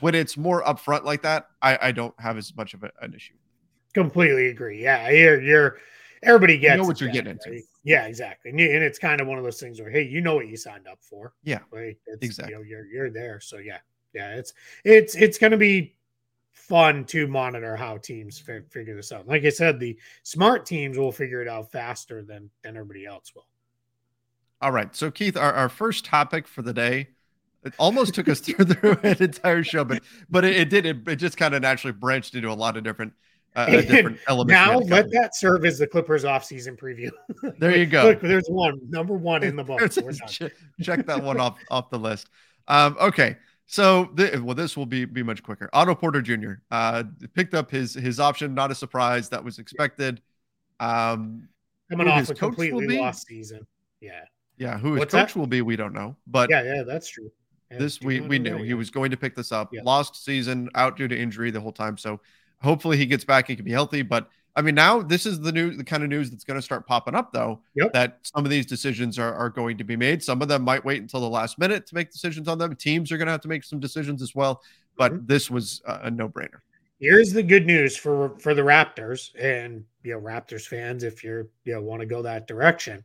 [0.00, 3.14] when it's more upfront like that, I, I don't have as much of a, an
[3.14, 3.34] issue.
[3.94, 4.82] Completely agree.
[4.82, 5.78] Yeah, you're, you're
[6.22, 7.62] everybody gets you know what you're that, getting into.
[7.84, 8.50] Yeah, exactly.
[8.50, 10.56] And, and, it's kind of one of those things where, hey, you know what you
[10.56, 11.34] signed up for.
[11.44, 11.96] Yeah, right.
[12.20, 12.52] Exactly.
[12.52, 13.40] You know, you're you're there.
[13.40, 13.78] So yeah,
[14.12, 14.34] yeah.
[14.34, 14.52] It's
[14.84, 15.96] it's it's going to be
[16.52, 19.28] fun to monitor how teams f- figure this out.
[19.28, 23.32] Like I said, the smart teams will figure it out faster than than everybody else
[23.34, 23.46] will.
[24.60, 24.94] All right.
[24.96, 27.08] So Keith, our, our first topic for the day.
[27.66, 30.86] It almost took us through, through an entire show, but but it, it did.
[30.86, 33.12] It, it just kind of naturally branched into a lot of different
[33.56, 34.50] a, different element.
[34.50, 37.10] Now let that serve as the Clippers offseason preview.
[37.58, 38.04] there you go.
[38.04, 39.80] Look, there's one number one in the book.
[40.28, 40.52] check,
[40.82, 42.28] check that one off off the list.
[42.68, 43.36] Um, okay.
[43.68, 45.68] So, th- well, this will be be much quicker.
[45.72, 46.52] Otto Porter Jr.
[46.70, 48.54] Uh, picked up his his option.
[48.54, 49.28] Not a surprise.
[49.30, 50.22] That was expected.
[50.78, 51.48] Um,
[51.90, 53.66] Coming off a completely lost season.
[54.00, 54.22] Yeah.
[54.56, 54.78] Yeah.
[54.78, 55.38] Who his What's coach that?
[55.38, 56.16] will be, we don't know.
[56.26, 57.30] But yeah, yeah, that's true.
[57.70, 59.72] Yeah, this we we knew he was going to pick this up.
[59.72, 59.82] Yeah.
[59.84, 61.98] Lost season, out due to injury the whole time.
[61.98, 62.20] So
[62.62, 64.02] Hopefully he gets back and can be healthy.
[64.02, 66.62] But I mean, now this is the new the kind of news that's going to
[66.62, 67.60] start popping up, though.
[67.74, 67.92] Yep.
[67.92, 70.22] That some of these decisions are, are going to be made.
[70.22, 72.74] Some of them might wait until the last minute to make decisions on them.
[72.74, 74.62] Teams are going to have to make some decisions as well.
[74.96, 75.26] But mm-hmm.
[75.26, 76.60] this was a, a no brainer.
[76.98, 81.48] Here's the good news for for the Raptors and you know Raptors fans, if you're
[81.64, 83.04] you know want to go that direction,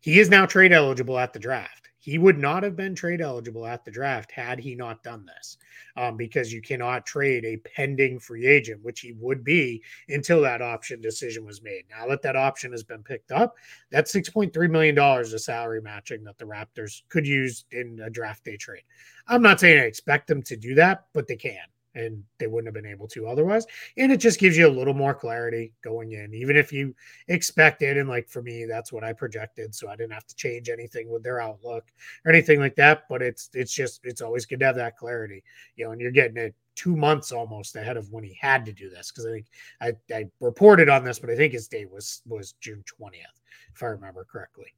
[0.00, 1.90] he is now trade eligible at the draft.
[2.06, 5.58] He would not have been trade eligible at the draft had he not done this,
[5.96, 10.62] um, because you cannot trade a pending free agent, which he would be until that
[10.62, 11.82] option decision was made.
[11.90, 13.56] Now that that option has been picked up,
[13.90, 18.56] that's $6.3 million of salary matching that the Raptors could use in a draft day
[18.56, 18.84] trade.
[19.26, 21.58] I'm not saying I expect them to do that, but they can
[21.96, 23.66] and they wouldn't have been able to otherwise.
[23.96, 26.94] And it just gives you a little more clarity going in, even if you
[27.28, 27.96] expect it.
[27.96, 31.10] And like for me, that's what I projected, so I didn't have to change anything
[31.10, 31.90] with their outlook
[32.24, 33.04] or anything like that.
[33.08, 35.42] But it's it's just it's always good to have that clarity,
[35.74, 35.92] you know.
[35.92, 39.10] And you're getting it two months almost ahead of when he had to do this
[39.10, 39.46] because I think
[39.80, 43.40] I, I reported on this, but I think his date was was June twentieth,
[43.74, 44.74] if I remember correctly.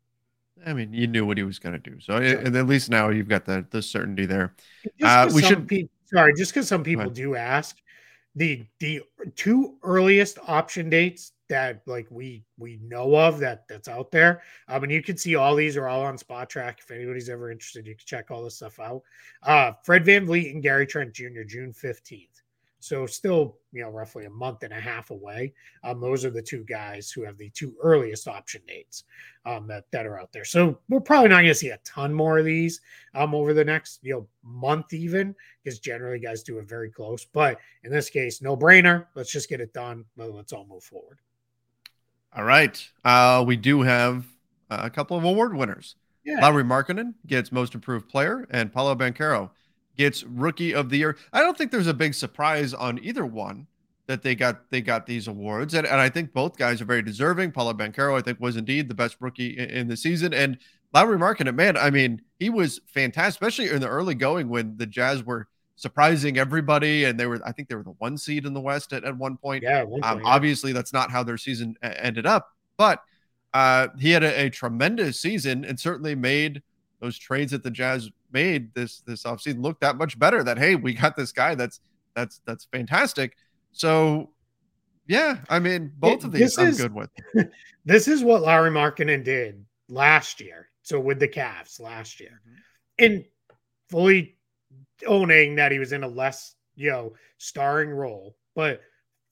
[0.67, 3.11] I mean, you knew what he was going to do, so and at least now
[3.11, 4.55] you've got the the certainty there.
[5.03, 5.69] Uh, we should.
[5.69, 7.77] People, sorry, just because some people do ask,
[8.35, 9.03] the the
[9.35, 14.43] two earliest option dates that like we we know of that that's out there.
[14.69, 16.79] I mean, you can see all these are all on Spotrac.
[16.79, 19.03] If anybody's ever interested, you can check all this stuff out.
[19.43, 21.43] Uh, Fred VanVleet and Gary Trent Jr.
[21.47, 22.38] June fifteenth.
[22.81, 25.53] So still, you know, roughly a month and a half away.
[25.83, 29.05] Um, those are the two guys who have the two earliest option dates
[29.45, 30.45] um, that, that are out there.
[30.45, 32.81] So we're probably not going to see a ton more of these
[33.15, 37.25] um, over the next, you know, month even, because generally guys do it very close.
[37.25, 39.07] But in this case, no brainer.
[39.15, 40.05] Let's just get it done.
[40.17, 41.19] Let's all move forward.
[42.37, 42.81] All right.
[43.05, 44.25] Uh, we do have
[44.71, 45.97] a couple of award winners.
[46.25, 46.41] Yeah.
[46.43, 49.51] Lauri Markkanen gets most improved player, and Paolo Banchero
[49.99, 51.19] gets rookie of the year.
[51.33, 53.67] I don't think there's a big surprise on either one
[54.07, 57.03] that they got they got these awards, and, and I think both guys are very
[57.03, 57.53] deserving.
[57.53, 60.57] Paolo Banchero, I think, was indeed the best rookie in, in the season, and
[60.95, 64.87] Lauri Markkanen, man, I mean, he was fantastic, especially in the early going when the
[64.87, 68.55] Jazz were surprising everybody, and they were I think they were the one seed in
[68.55, 69.63] the West at, at one point.
[69.63, 70.35] Yeah, one um, point, um, yeah.
[70.35, 73.03] obviously that's not how their season ended up, but
[73.53, 76.63] uh, he had a, a, tremendous season and certainly made
[77.01, 80.43] those trades that the Jazz made this this offseason look that much better.
[80.43, 81.81] That hey, we got this guy that's
[82.15, 83.37] that's that's fantastic.
[83.73, 84.31] So
[85.07, 87.11] yeah, I mean both it, of these I'm is, good with.
[87.85, 90.69] this is what Lauri Markkanen did last year.
[90.83, 93.05] So with the Cavs last year, mm-hmm.
[93.05, 93.25] and
[93.91, 94.37] fully
[95.07, 98.81] owning that he was in a less you know starring role, but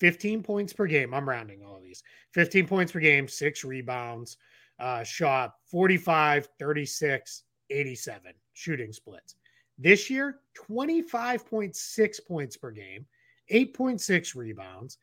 [0.01, 1.15] 15 points per game.
[1.15, 2.03] I'm rounding all of these.
[2.35, 4.37] 15 points per game, six rebounds,
[4.79, 9.35] uh, shot 45, 36, 87 shooting splits.
[9.79, 13.07] This year, 25.6 points per game,
[13.51, 14.99] 8.6 rebounds.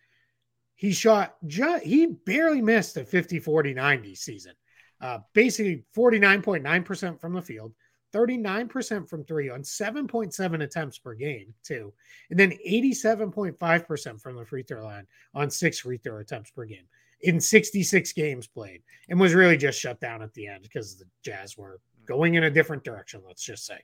[0.75, 4.53] He shot, just, he barely missed a 50, 40, 90 season.
[4.99, 7.73] Uh, basically 49.9% from the field,
[8.13, 11.93] 39% from three on 7.7 attempts per game, too.
[12.29, 16.85] And then 87.5% from the free throw line on six free throw attempts per game
[17.23, 21.05] in 66 games played and was really just shut down at the end because the
[21.23, 23.79] Jazz were going in a different direction, let's just say.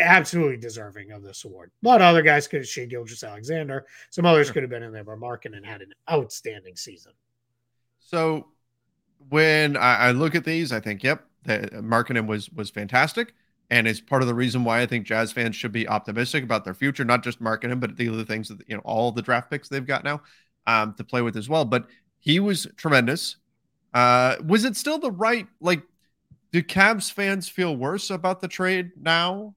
[0.00, 1.72] Absolutely deserving of this award.
[1.82, 3.84] A lot of other guys could have Shai Gilgeous-Alexander.
[4.10, 7.12] Some others could have been in there, but Markkanen had an outstanding season.
[7.98, 8.46] So
[9.30, 13.34] when I, I look at these, I think, yep, that Markkanen was was fantastic,
[13.68, 16.64] and it's part of the reason why I think Jazz fans should be optimistic about
[16.64, 17.04] their future.
[17.04, 19.84] Not just Markkanen, but the other things that you know, all the draft picks they've
[19.84, 20.22] got now
[20.68, 21.64] um, to play with as well.
[21.64, 21.86] But
[22.20, 23.38] he was tremendous.
[23.92, 25.82] Uh, was it still the right like?
[26.52, 29.54] Do Cavs fans feel worse about the trade now?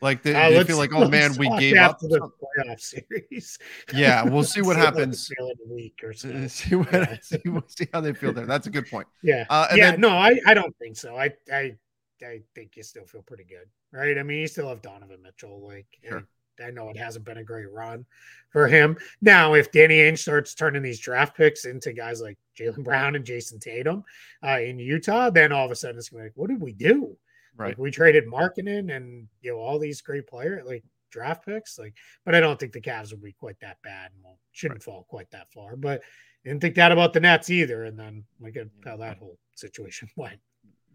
[0.00, 3.58] Like they, uh, they feel like, oh man, we gave up the playoff series.
[3.94, 5.30] Yeah, we'll see what happens.
[5.68, 6.12] week or.
[6.12, 7.16] See what yeah.
[7.22, 8.46] see, see how they feel there.
[8.46, 9.06] That's a good point.
[9.22, 9.92] Yeah, uh, yeah.
[9.92, 11.16] Then, no, I, I don't think so.
[11.16, 11.76] I I
[12.22, 14.18] I think you still feel pretty good, right?
[14.18, 15.66] I mean, you still have Donovan Mitchell.
[15.66, 16.26] Like, sure.
[16.64, 18.04] I know it hasn't been a great run
[18.50, 18.96] for him.
[19.20, 23.24] Now, if Danny Ainge starts turning these draft picks into guys like Jaylen Brown and
[23.24, 24.04] Jayson Tatum
[24.44, 26.60] uh, in Utah, then all of a sudden it's going to be like, what did
[26.60, 27.16] we do?
[27.56, 27.68] Right.
[27.68, 31.78] Like we traded Markkanen and you know all these great players, like draft picks.
[31.78, 34.78] Like, but I don't think the Cavs will be quite that bad and will shouldn't
[34.78, 34.82] right.
[34.82, 35.76] fall quite that far.
[35.76, 36.02] But
[36.44, 37.84] didn't think that about the Nets either.
[37.84, 40.40] And then look at how that whole situation went.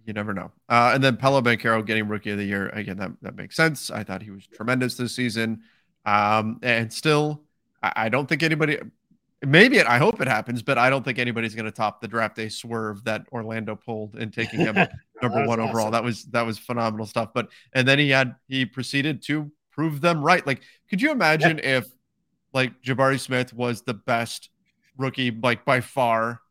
[0.09, 0.51] You never know.
[0.67, 2.69] Uh, and then Paolo Banchero getting rookie of the year.
[2.69, 3.91] Again, that, that makes sense.
[3.91, 5.61] I thought he was tremendous this season.
[6.03, 7.43] Um, and still,
[7.83, 8.79] I, I don't think anybody
[9.45, 12.07] maybe it, I hope it happens, but I don't think anybody's going to top the
[12.07, 14.73] draft day swerve that Orlando pulled in taking him
[15.21, 15.69] number one awesome.
[15.69, 15.91] overall.
[15.91, 17.29] That was that was phenomenal stuff.
[17.35, 20.43] But and then he had he proceeded to prove them right.
[20.47, 21.77] Like, could you imagine yeah.
[21.77, 21.87] if
[22.51, 24.49] like Jabari Smith was the best
[24.97, 26.41] rookie like by far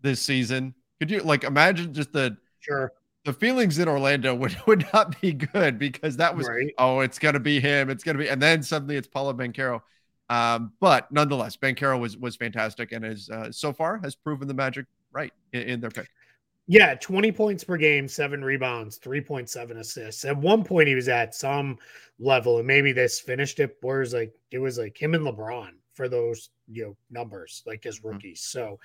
[0.00, 0.72] this season?
[1.00, 2.92] Could you like imagine just the sure
[3.24, 6.72] the feelings in Orlando would, would not be good because that was right.
[6.78, 9.80] oh it's gonna be him it's gonna be and then suddenly it's Paolo Banchero
[10.30, 14.54] um, but nonetheless, Banchero was was fantastic and is uh, so far has proven the
[14.54, 16.08] Magic right in, in, their pick.
[16.66, 20.24] Yeah, 20 points per game, seven rebounds, 3.7 assists.
[20.24, 21.76] At one point, he was at some
[22.18, 25.26] level, and maybe this finished it where it was like it was like him and
[25.26, 28.08] LeBron for those you know numbers, like as mm-hmm.
[28.08, 28.40] rookies.
[28.40, 28.58] Mm-hmm.
[28.58, 28.78] So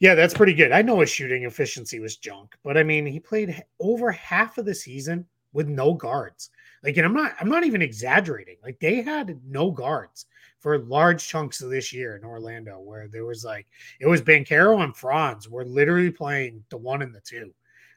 [0.00, 0.72] yeah, that's pretty good.
[0.72, 4.64] I know his shooting efficiency was junk, but I mean, he played over half of
[4.64, 6.50] the season with no guards.
[6.84, 8.56] Like, and I'm not, I'm not even exaggerating.
[8.62, 10.26] Like, they had no guards
[10.60, 13.66] for large chunks of this year in Orlando, where there was like
[14.00, 17.52] it was Banchero and Franz were literally playing the one and the two.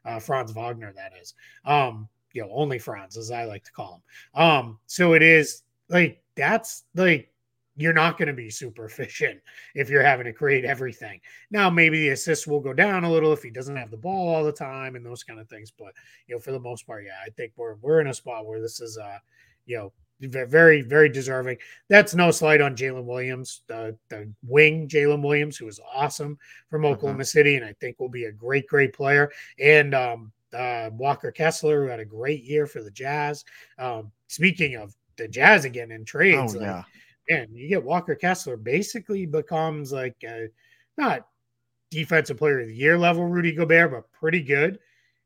[0.06, 1.36] Uh, Franz Wagner, that is.
[1.66, 4.02] Um, you know, only Franz, as I like to call
[4.34, 4.42] him.
[4.42, 7.31] Um, so it is like that's like
[7.76, 9.40] you're not going to be super efficient
[9.76, 11.20] if you're having to create everything.
[11.50, 14.36] Now, maybe the assists will go down a little if he doesn't have the ball
[14.36, 15.72] all the time and those kind of things.
[15.72, 15.94] But
[16.28, 18.62] you know, for the most part, yeah, I think we're we're in a spot where
[18.62, 19.18] this is uh,
[19.66, 21.58] you know, very, very deserving.
[21.90, 26.38] That's no slight on Jalen Williams, the, the wing Jalen Williams, who is awesome
[26.70, 26.94] from uh-huh.
[26.94, 27.26] Oklahoma uh-huh.
[27.26, 29.32] City, and I think will be a great, great player.
[29.60, 33.44] And um, uh, Walker Kessler, who had a great year for the Jazz.
[33.80, 36.84] Um, speaking of the Jazz again in trades, oh, like, yeah.
[37.30, 40.48] Man, you get Walker Kessler basically becomes like a,
[40.98, 41.28] not
[41.90, 44.80] defensive player of the year level Rudy Gobert, but pretty good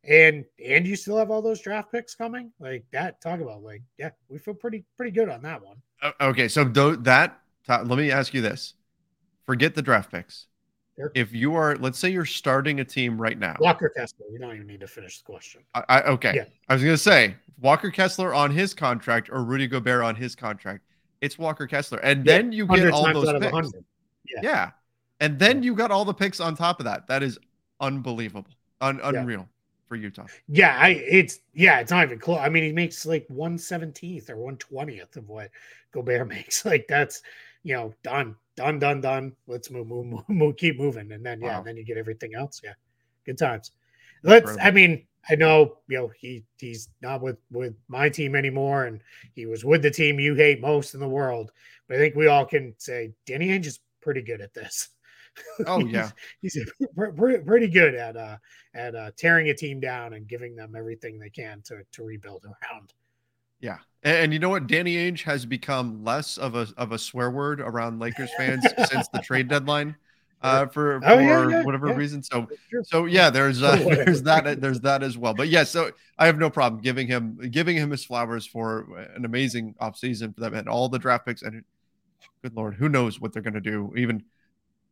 [0.08, 3.82] and and you still have all those draft picks coming like that talk about like
[3.98, 5.78] yeah we feel pretty pretty good on that one
[6.22, 8.76] okay so do, that let me ask you this
[9.46, 10.48] forget the draft picks
[10.98, 11.12] Sure.
[11.14, 13.58] if you are, let's say you're starting a team right now.
[13.60, 14.28] Walker Kessler.
[14.32, 15.62] You don't even need to finish the question.
[15.74, 16.32] I, I okay.
[16.34, 16.46] Yeah.
[16.70, 20.86] I was gonna say Walker Kessler on his contract or Rudy Gobert on his contract.
[21.26, 23.72] It's Walker Kessler, and Yeah, then you get all those picks.
[24.28, 24.40] Yeah.
[24.44, 24.72] Yeah.
[25.20, 27.08] and then you got all the picks on top of that.
[27.08, 27.40] That is
[27.80, 28.52] unbelievable,
[28.82, 29.22] Un- Yeah.
[29.22, 29.50] unreal
[29.88, 30.28] for Utah.
[30.48, 32.40] Yeah, I it's yeah, it's not even close.
[32.40, 35.50] I mean, he makes like one seventeenth or one twentieth of what
[35.92, 36.64] Gobert makes.
[36.66, 37.22] Like that's
[37.64, 39.36] you know done, done, done, done.
[39.48, 41.64] Let's move, move, move, move keep moving, and then yeah, Wow.
[41.64, 42.62] then you get everything else.
[42.64, 42.74] Yeah,
[43.26, 43.72] good times.
[44.24, 44.58] Let's.
[44.62, 49.02] I mean, I know you know he he's not with with my team anymore, and
[49.34, 51.52] he was with the team you hate most in the world.
[51.88, 54.90] But I think we all can say Danny Ainge is pretty good at this.
[55.68, 56.10] Oh, He's- yeah.
[56.42, 56.58] he's
[56.96, 58.38] pr- pr- pretty good at uh
[58.74, 62.46] at uh, tearing a team down and giving them everything they can to to rebuild
[62.46, 62.94] around.
[63.60, 64.68] Yeah, and, and you know what?
[64.68, 69.10] Danny Ainge has become less of a of a swear word around Lakers fans since
[69.10, 69.98] the trade deadline,
[70.42, 71.96] uh, for for Oh, yeah, yeah, whatever yeah.
[71.96, 72.24] reason.
[72.24, 72.84] So Sure.
[72.84, 73.76] So yeah, there's uh,
[74.06, 75.34] there's that there's that as well.
[75.34, 79.26] But yeah, so I have no problem giving him giving him his flowers for an
[79.26, 81.42] amazing offseason for them and all the draft picks.
[81.42, 81.64] And
[82.42, 83.94] good lord, who knows what they're going to do?
[83.98, 84.24] Even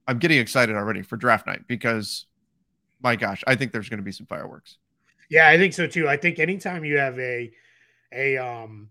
[0.08, 2.26] I'm getting excited already for draft night because
[3.02, 4.78] my gosh, I think there's going to be some fireworks.
[5.30, 6.08] Yeah, I think so too.
[6.08, 7.52] I think anytime you have a
[8.14, 8.90] a um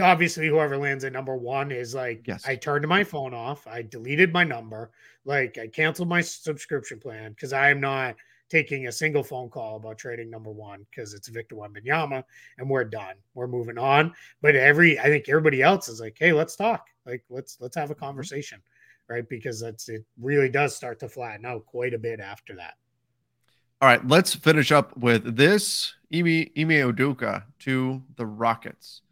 [0.00, 2.46] obviously whoever lands at number one is like Yes.
[2.46, 4.90] I turned my phone off, I deleted my number,
[5.24, 8.16] like I canceled my subscription plan because I am not
[8.52, 12.22] taking a single phone call about trading number one because it's Victor Wembanyama
[12.58, 13.14] and we're done.
[13.32, 14.12] We're moving on.
[14.42, 16.86] But every I think everybody else is like, hey, let's talk.
[17.06, 18.04] Like let's let's have a mm-hmm.
[18.04, 18.60] conversation.
[19.08, 19.28] Right.
[19.28, 22.74] Because that's it really does start to flatten out quite a bit after that.
[23.80, 25.94] All right, let's finish up with this.
[26.14, 29.02] Ime Ime Udoka to the Rockets.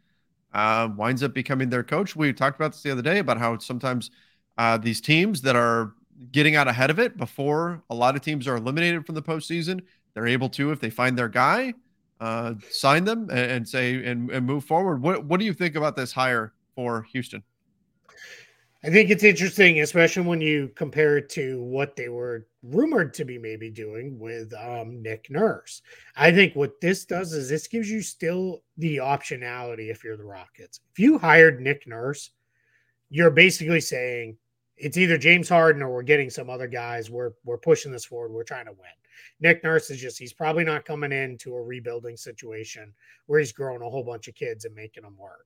[0.53, 2.15] Uh, winds up becoming their coach.
[2.15, 4.11] We talked about this the other day about how sometimes
[4.57, 5.93] uh, these teams that are
[6.31, 9.81] getting out ahead of it before a lot of teams are eliminated from the postseason,
[10.13, 11.73] they're able to, if they find their guy,
[12.19, 15.01] uh, sign them and, and say and, and move forward.
[15.01, 17.43] What What do you think about this hire for Houston?
[18.83, 23.25] I think it's interesting, especially when you compare it to what they were rumored to
[23.25, 25.83] be maybe doing with um, Nick Nurse.
[26.15, 30.23] I think what this does is this gives you still the optionality if you're the
[30.23, 30.79] Rockets.
[30.91, 32.31] If you hired Nick Nurse,
[33.11, 34.37] you're basically saying
[34.77, 37.11] it's either James Harden or we're getting some other guys.
[37.11, 38.31] We're we're pushing this forward.
[38.31, 38.89] We're trying to win.
[39.41, 42.91] Nick Nurse is just he's probably not coming into a rebuilding situation
[43.27, 45.45] where he's growing a whole bunch of kids and making them work.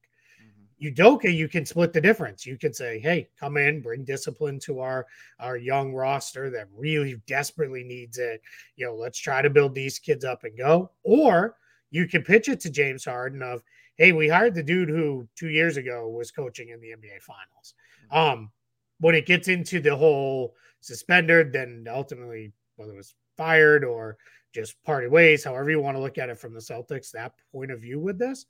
[0.82, 2.45] Udoka, you can split the difference.
[2.45, 5.07] You can say, "Hey, come in, bring discipline to our
[5.39, 8.41] our young roster that really desperately needs it.
[8.76, 11.55] You know, let's try to build these kids up and go." Or
[11.91, 13.63] you can pitch it to James Harden of,
[13.95, 17.73] "Hey, we hired the dude who two years ago was coaching in the NBA Finals."
[18.11, 18.51] Um,
[18.99, 24.17] when it gets into the whole suspended, then ultimately whether it was fired or
[24.53, 27.71] just parted ways, however you want to look at it from the Celtics, that point
[27.71, 28.45] of view with this.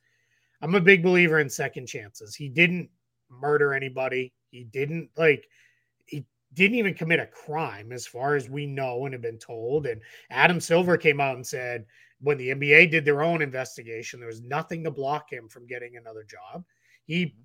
[0.62, 2.36] I'm a big believer in second chances.
[2.36, 2.90] He didn't
[3.30, 4.34] murder anybody.
[4.52, 5.48] He didn't like
[6.06, 9.86] he didn't even commit a crime as far as we know and have been told.
[9.86, 11.86] And Adam Silver came out and said
[12.22, 15.98] when the NBA did their own investigation, there was nothing to block him from getting
[15.98, 16.64] another job.
[17.06, 17.36] He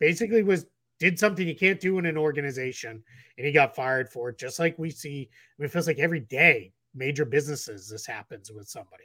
[0.00, 0.66] basically was
[1.00, 3.02] did something you can't do in an organization
[3.36, 5.28] and he got fired for it, just like we see.
[5.30, 9.04] I mean, it feels like every day, major businesses, this happens with somebody.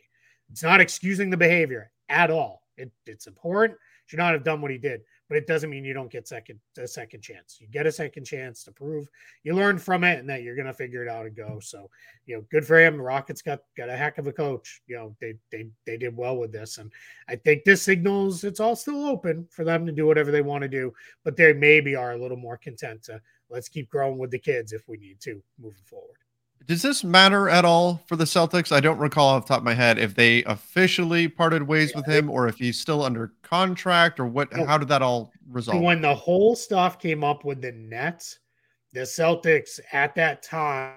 [0.51, 2.64] It's not excusing the behavior at all.
[2.80, 3.77] It, it's important.
[4.05, 6.59] Should not have done what he did, but it doesn't mean you don't get second
[6.77, 7.57] a second chance.
[7.59, 9.07] You get a second chance to prove
[9.43, 11.59] you learn from it and that you're gonna figure it out and go.
[11.59, 11.89] So,
[12.25, 12.97] you know, good for him.
[12.97, 14.82] The Rockets got got a heck of a coach.
[14.88, 16.91] You know, they they they did well with this, and
[17.27, 20.63] I think this signals it's all still open for them to do whatever they want
[20.63, 24.32] to do, but they maybe are a little more content to let's keep growing with
[24.32, 26.17] the kids if we need to moving forward.
[26.66, 28.72] Does this matter at all for the Celtics?
[28.72, 32.05] I don't recall off the top of my head if they officially parted ways with
[32.05, 34.55] him or if he's still under contract or what.
[34.55, 34.66] No.
[34.66, 35.82] How did that all resolve?
[35.82, 38.39] when the whole stuff came up with the Nets,
[38.93, 40.93] the Celtics at that time,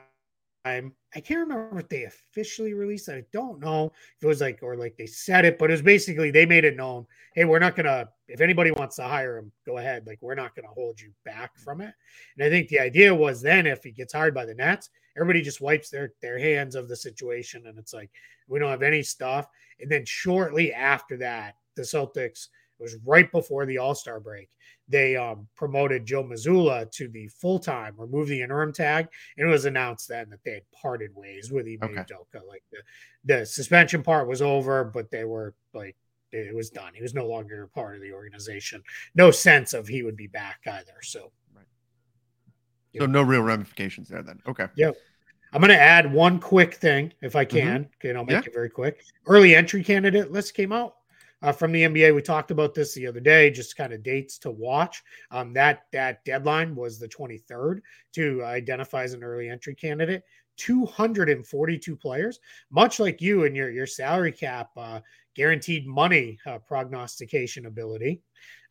[0.64, 3.16] I can't remember if they officially released it.
[3.16, 5.82] I don't know if it was like, or like they said it, but it was
[5.82, 9.38] basically they made it known hey, we're not going to, if anybody wants to hire
[9.38, 10.06] him, go ahead.
[10.06, 11.92] Like, we're not going to hold you back from it.
[12.36, 15.42] And I think the idea was then if he gets hired by the Nets, everybody
[15.42, 17.66] just wipes their, their hands of the situation.
[17.66, 18.10] And it's like,
[18.48, 19.46] we don't have any stuff.
[19.80, 24.48] And then shortly after that, the Celtics, it was right before the All Star break.
[24.88, 29.50] They um, promoted Joe Mazzulla to the full time, removed the interim tag, and it
[29.50, 32.02] was announced then that they had parted ways with Ime Okay.
[32.02, 32.46] Udoka.
[32.46, 32.78] Like the,
[33.24, 35.96] the suspension part was over, but they were like
[36.32, 36.92] it was done.
[36.94, 38.82] He was no longer a part of the organization.
[39.14, 41.02] No sense of he would be back either.
[41.02, 41.66] So right.
[42.98, 44.40] So no real ramifications there then.
[44.46, 44.66] Okay.
[44.76, 44.96] Yep.
[45.52, 47.58] I'm going to add one quick thing if I mm-hmm.
[47.58, 47.84] can.
[47.84, 48.08] Mm-hmm.
[48.08, 48.48] Okay, I'll make yeah.
[48.48, 49.04] it very quick.
[49.26, 50.94] Early entry candidate list came out
[51.42, 52.14] uh, from the NBA.
[52.14, 55.02] We talked about this the other day, just kind of dates to watch.
[55.30, 57.80] Um, that that deadline was the 23rd
[58.12, 60.22] to identify as an early entry candidate.
[60.56, 62.38] 242 players,
[62.70, 65.00] much like you and your your salary cap uh,
[65.34, 68.20] guaranteed money uh, prognostication ability.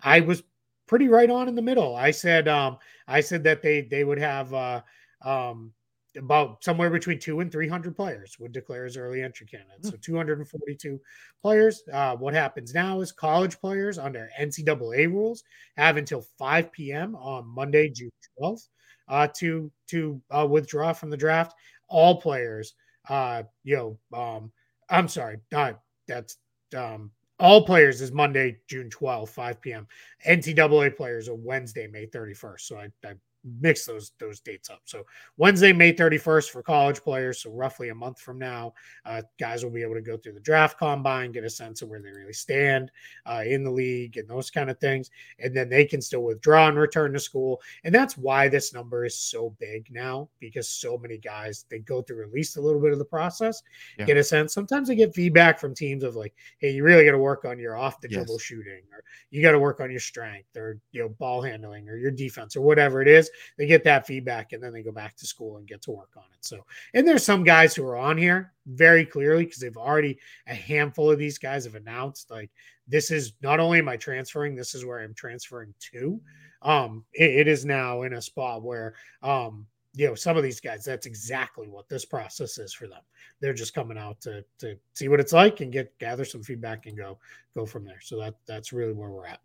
[0.01, 0.43] I was
[0.88, 1.95] pretty right on in the middle.
[1.95, 4.82] I said um, I said that they they would have uh,
[5.24, 5.72] um,
[6.18, 9.89] about somewhere between two and 300 players would declare as early entry candidates.
[9.89, 10.01] So hmm.
[10.01, 10.99] 242
[11.41, 11.84] players.
[11.91, 15.43] Uh, what happens now is college players under NCAA rules
[15.78, 17.16] have until 5 p.m.
[17.16, 18.68] on Monday, June 12th,
[19.07, 21.55] uh, to to uh, withdraw from the draft.
[21.88, 22.74] All players,
[23.09, 24.51] uh, you know, um,
[24.89, 26.38] I'm sorry, that's
[26.76, 29.88] um, all players is Monday, June 12th, 5 p.m.
[30.28, 32.61] NCAA players are Wednesday, May 31st.
[32.61, 33.13] So I, I
[33.60, 34.82] mix those those dates up.
[34.86, 35.04] So
[35.38, 37.42] Wednesday, May 31st for college players.
[37.42, 38.74] So roughly a month from now,
[39.06, 41.89] uh, guys will be able to go through the draft combine, get a sense of
[41.89, 42.92] where they really stand
[43.26, 46.68] uh, in the league and those kind of things, and then they can still withdraw
[46.68, 47.62] and return to school.
[47.84, 52.02] And that's why this number is so big now because so many guys they go
[52.02, 53.62] through at least a little bit of the process,
[53.98, 54.06] yeah.
[54.06, 54.54] get a sense.
[54.54, 57.58] Sometimes they get feedback from teams of like, hey, you really got to work on
[57.58, 58.42] your off the dribble yes.
[58.42, 61.98] shooting, or you got to work on your strength, or you know ball handling, or
[61.98, 65.16] your defense, or whatever it is they get that feedback and then they go back
[65.18, 66.44] to school and get to work on it.
[66.44, 70.18] So, and there's some guys who are on here very clearly because they've already
[70.48, 72.50] a handful of these guys have announced like
[72.88, 76.20] this is not only am I transferring, this is where I'm transferring to.
[76.62, 80.60] Um, it, it is now in a spot where um you know some of these
[80.60, 83.02] guys that's exactly what this process is for them
[83.40, 86.86] they're just coming out to to see what it's like and get gather some feedback
[86.86, 87.18] and go
[87.56, 89.42] go from there so that that's really where we're at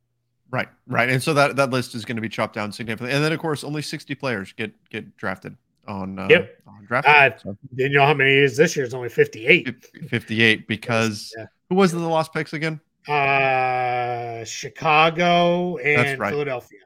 [0.50, 3.24] Right, right, and so that that list is going to be chopped down significantly, and
[3.24, 5.56] then of course only sixty players get get drafted
[5.88, 7.08] on uh, yep on draft.
[7.08, 7.56] Uh, so.
[7.74, 8.84] You know how many is this year?
[8.84, 9.86] It's only fifty eight.
[10.08, 11.46] Fifty eight because yeah.
[11.68, 12.80] who was the lost picks again?
[13.08, 16.30] Uh, Chicago and right.
[16.30, 16.80] Philadelphia.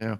[0.00, 0.16] Yeah,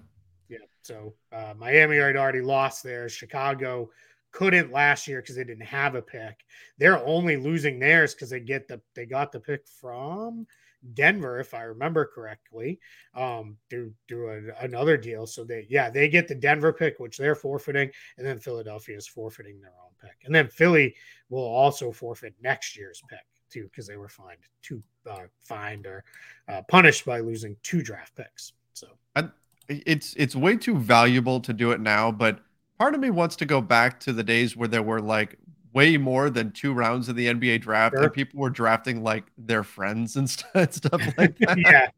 [0.47, 0.59] yeah.
[0.81, 3.09] So uh, Miami already already lost there.
[3.09, 3.89] Chicago
[4.31, 6.45] couldn't last year because they didn't have a pick.
[6.77, 10.47] They're only losing theirs because they get the they got the pick from
[10.93, 12.79] Denver, if I remember correctly,
[13.15, 15.25] um, through through a, another deal.
[15.25, 19.07] So they, yeah, they get the Denver pick, which they're forfeiting, and then Philadelphia is
[19.07, 20.95] forfeiting their own pick, and then Philly
[21.29, 23.19] will also forfeit next year's pick
[23.49, 26.03] too because they were fined two uh, fined or
[26.47, 28.53] uh, punished by losing two draft picks.
[28.73, 29.29] So I,
[29.67, 32.39] it's it's way too valuable to do it now, but
[32.77, 35.37] part of me wants to go back to the days where there were like
[35.75, 38.05] way more than two rounds of the NBA draft, sure.
[38.05, 41.57] and people were drafting like their friends and st- stuff like that.
[41.57, 41.89] yeah.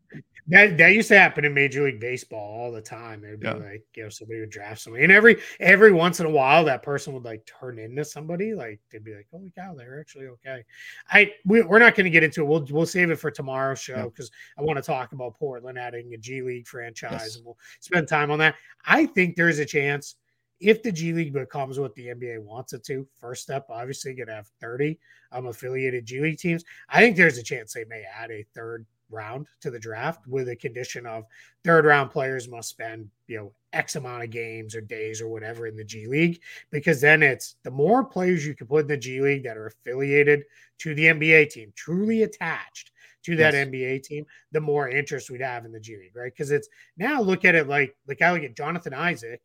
[0.50, 3.26] That, that used to happen in Major League Baseball all the time.
[3.26, 3.56] It'd be yeah.
[3.56, 6.84] like, you know, somebody would draft somebody, and every every once in a while, that
[6.84, 8.54] person would like turn into somebody.
[8.54, 10.64] Like they'd be like, "Holy cow, they're actually okay."
[11.12, 12.46] I we, are not going to get into it.
[12.46, 14.62] We'll we'll save it for tomorrow's show because yeah.
[14.62, 17.36] I want to talk about Portland adding a G League franchise, yes.
[17.36, 18.56] and we'll spend time on that.
[18.86, 20.16] I think there's a chance
[20.60, 24.28] if the G League becomes what the NBA wants it to, first step, obviously, going
[24.28, 24.98] to have 30
[25.32, 26.64] um, affiliated G League teams.
[26.90, 30.50] I think there's a chance they may add a third round to the draft with
[30.50, 31.26] a condition of
[31.64, 35.68] third round players must spend, you know, X amount of games or days or whatever
[35.68, 36.42] in the G League,
[36.72, 39.68] because then it's the more players you can put in the G League that are
[39.68, 40.44] affiliated
[40.80, 42.92] to the NBA team, truly attached
[43.24, 43.68] to that yes.
[43.68, 46.32] NBA team, the more interest we'd have in the G League, right?
[46.32, 49.42] Because it's now look at it like like I look at Jonathan Isaac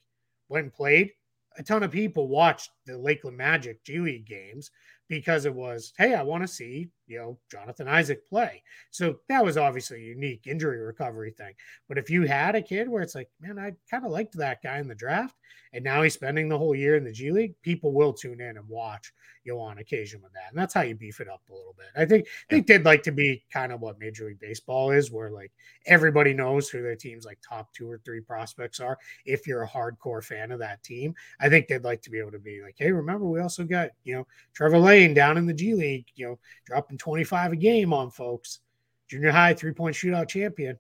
[0.53, 1.11] when played,
[1.57, 4.71] a ton of people watched the Lakeland Magic G League games
[5.09, 8.63] because it was, hey, I want to see, you know, Jonathan Isaac play.
[8.91, 11.55] So that was obviously a unique injury recovery thing.
[11.89, 14.63] But if you had a kid where it's like, man, I kind of liked that
[14.63, 15.37] guy in the draft,
[15.73, 18.57] and now he's spending the whole year in the G League, people will tune in
[18.57, 19.13] and watch
[19.45, 20.51] you know, on occasion with that.
[20.51, 21.89] And that's how you beef it up a little bit.
[21.97, 25.11] I think I think they'd like to be kind of what Major League Baseball is,
[25.11, 25.51] where like
[25.87, 28.99] everybody knows who their team's like top two or three prospects are.
[29.25, 32.33] If you're a hardcore fan of that team, I think they'd like to be able
[32.33, 35.55] to be like, hey, remember we also got you know Trevor Lane down in the
[35.55, 38.61] G League, you know, dropping 25 a game on folks.
[39.09, 40.79] Junior high three point shootout champion.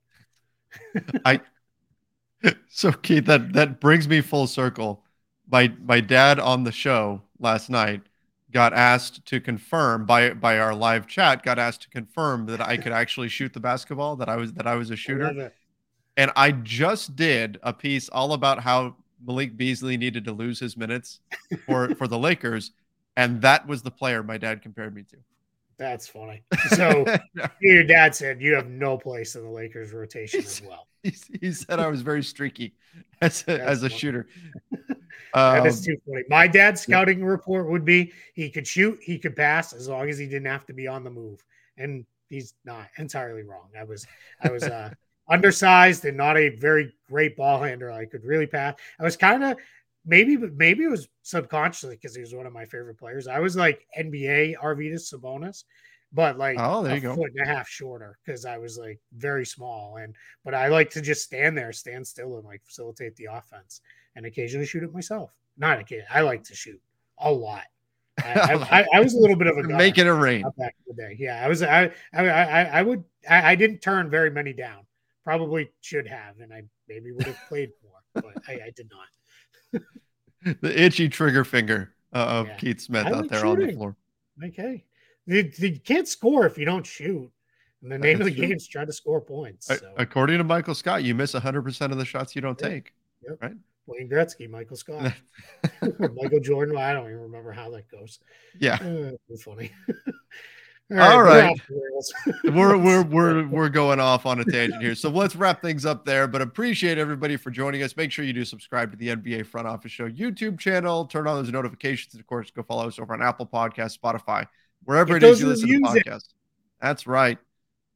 [1.24, 1.40] I
[2.68, 5.02] so Keith, that that brings me full circle.
[5.50, 8.02] My my dad on the show last night
[8.52, 12.76] got asked to confirm by by our live chat got asked to confirm that I
[12.76, 15.52] could actually shoot the basketball that I was that I was a shooter.
[16.16, 18.94] And I just did a piece all about how
[19.26, 21.18] Malik Beasley needed to lose his minutes
[21.66, 22.70] for for the Lakers
[23.16, 25.16] and that was the player my dad compared me to.
[25.82, 26.44] That's funny.
[26.76, 27.04] So
[27.60, 30.86] your dad said you have no place in the Lakers rotation as well.
[31.02, 32.76] He, he said I was very streaky
[33.20, 34.28] as a, as a shooter.
[35.34, 36.22] that is um, too funny.
[36.28, 37.24] My dad's scouting yeah.
[37.24, 40.64] report would be he could shoot, he could pass as long as he didn't have
[40.66, 41.42] to be on the move.
[41.76, 43.70] And he's not entirely wrong.
[43.76, 44.06] I was
[44.40, 44.90] I was uh
[45.28, 47.90] undersized and not a very great ball handler.
[47.90, 48.76] I could really pass.
[49.00, 49.56] I was kind of
[50.04, 53.28] maybe maybe it was subconsciously because he was one of my favorite players.
[53.28, 55.64] I was like NBA Arvydas Sabonis,
[56.12, 57.14] but like oh, there a you go.
[57.14, 59.96] foot and a half shorter because I was like very small.
[59.96, 63.80] And but I like to just stand there, stand still, and like facilitate the offense,
[64.16, 65.32] and occasionally shoot it myself.
[65.56, 66.08] Not occasionally.
[66.10, 66.80] I like to shoot
[67.18, 67.64] a lot.
[68.22, 70.96] I, I, I, was a little bit of a make it a rain back in
[70.96, 71.16] the day.
[71.18, 71.62] Yeah, I was.
[71.62, 73.04] I I I, would.
[73.28, 74.84] I, I, didn't turn very many down.
[75.24, 79.06] Probably should have, and I maybe would have played more, but I, I did not.
[80.60, 82.56] the itchy trigger finger uh, of yeah.
[82.56, 83.62] Keith Smith out there shooting.
[83.62, 83.96] on the floor.
[84.44, 84.84] Okay,
[85.26, 87.30] you, you, can't score if you don't shoot.
[87.82, 88.48] And the name That's of the true.
[88.48, 89.66] game is try to score points.
[89.66, 89.94] So.
[89.96, 92.70] According to Michael Scott, you miss 100% of the shots you don't yep.
[92.70, 92.92] take.
[93.28, 93.38] Yep.
[93.42, 93.56] Right.
[93.86, 95.12] Wayne Gretzky, Michael Scott,
[95.82, 96.76] Michael Jordan.
[96.76, 98.20] I don't even remember how that goes.
[98.58, 99.72] Yeah, uh, funny.
[100.90, 101.60] All right, All right.
[102.44, 104.94] we're we're we're we're going off on a tangent here.
[104.94, 106.26] So let's wrap things up there.
[106.26, 107.96] But appreciate everybody for joining us.
[107.96, 111.06] Make sure you do subscribe to the NBA Front Office Show YouTube channel.
[111.06, 114.46] Turn on those notifications, and of course, go follow us over on Apple Podcast, Spotify,
[114.84, 116.28] wherever Get it is you listen to podcasts.
[116.80, 117.38] That's right.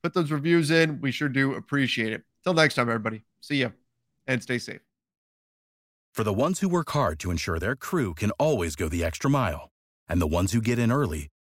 [0.03, 1.01] Put those reviews in.
[1.01, 2.23] We sure do appreciate it.
[2.45, 3.25] Till next time, everybody.
[3.41, 3.73] See you
[4.27, 4.81] and stay safe.
[6.15, 9.29] For the ones who work hard to ensure their crew can always go the extra
[9.29, 9.71] mile,
[10.09, 11.29] and the ones who get in early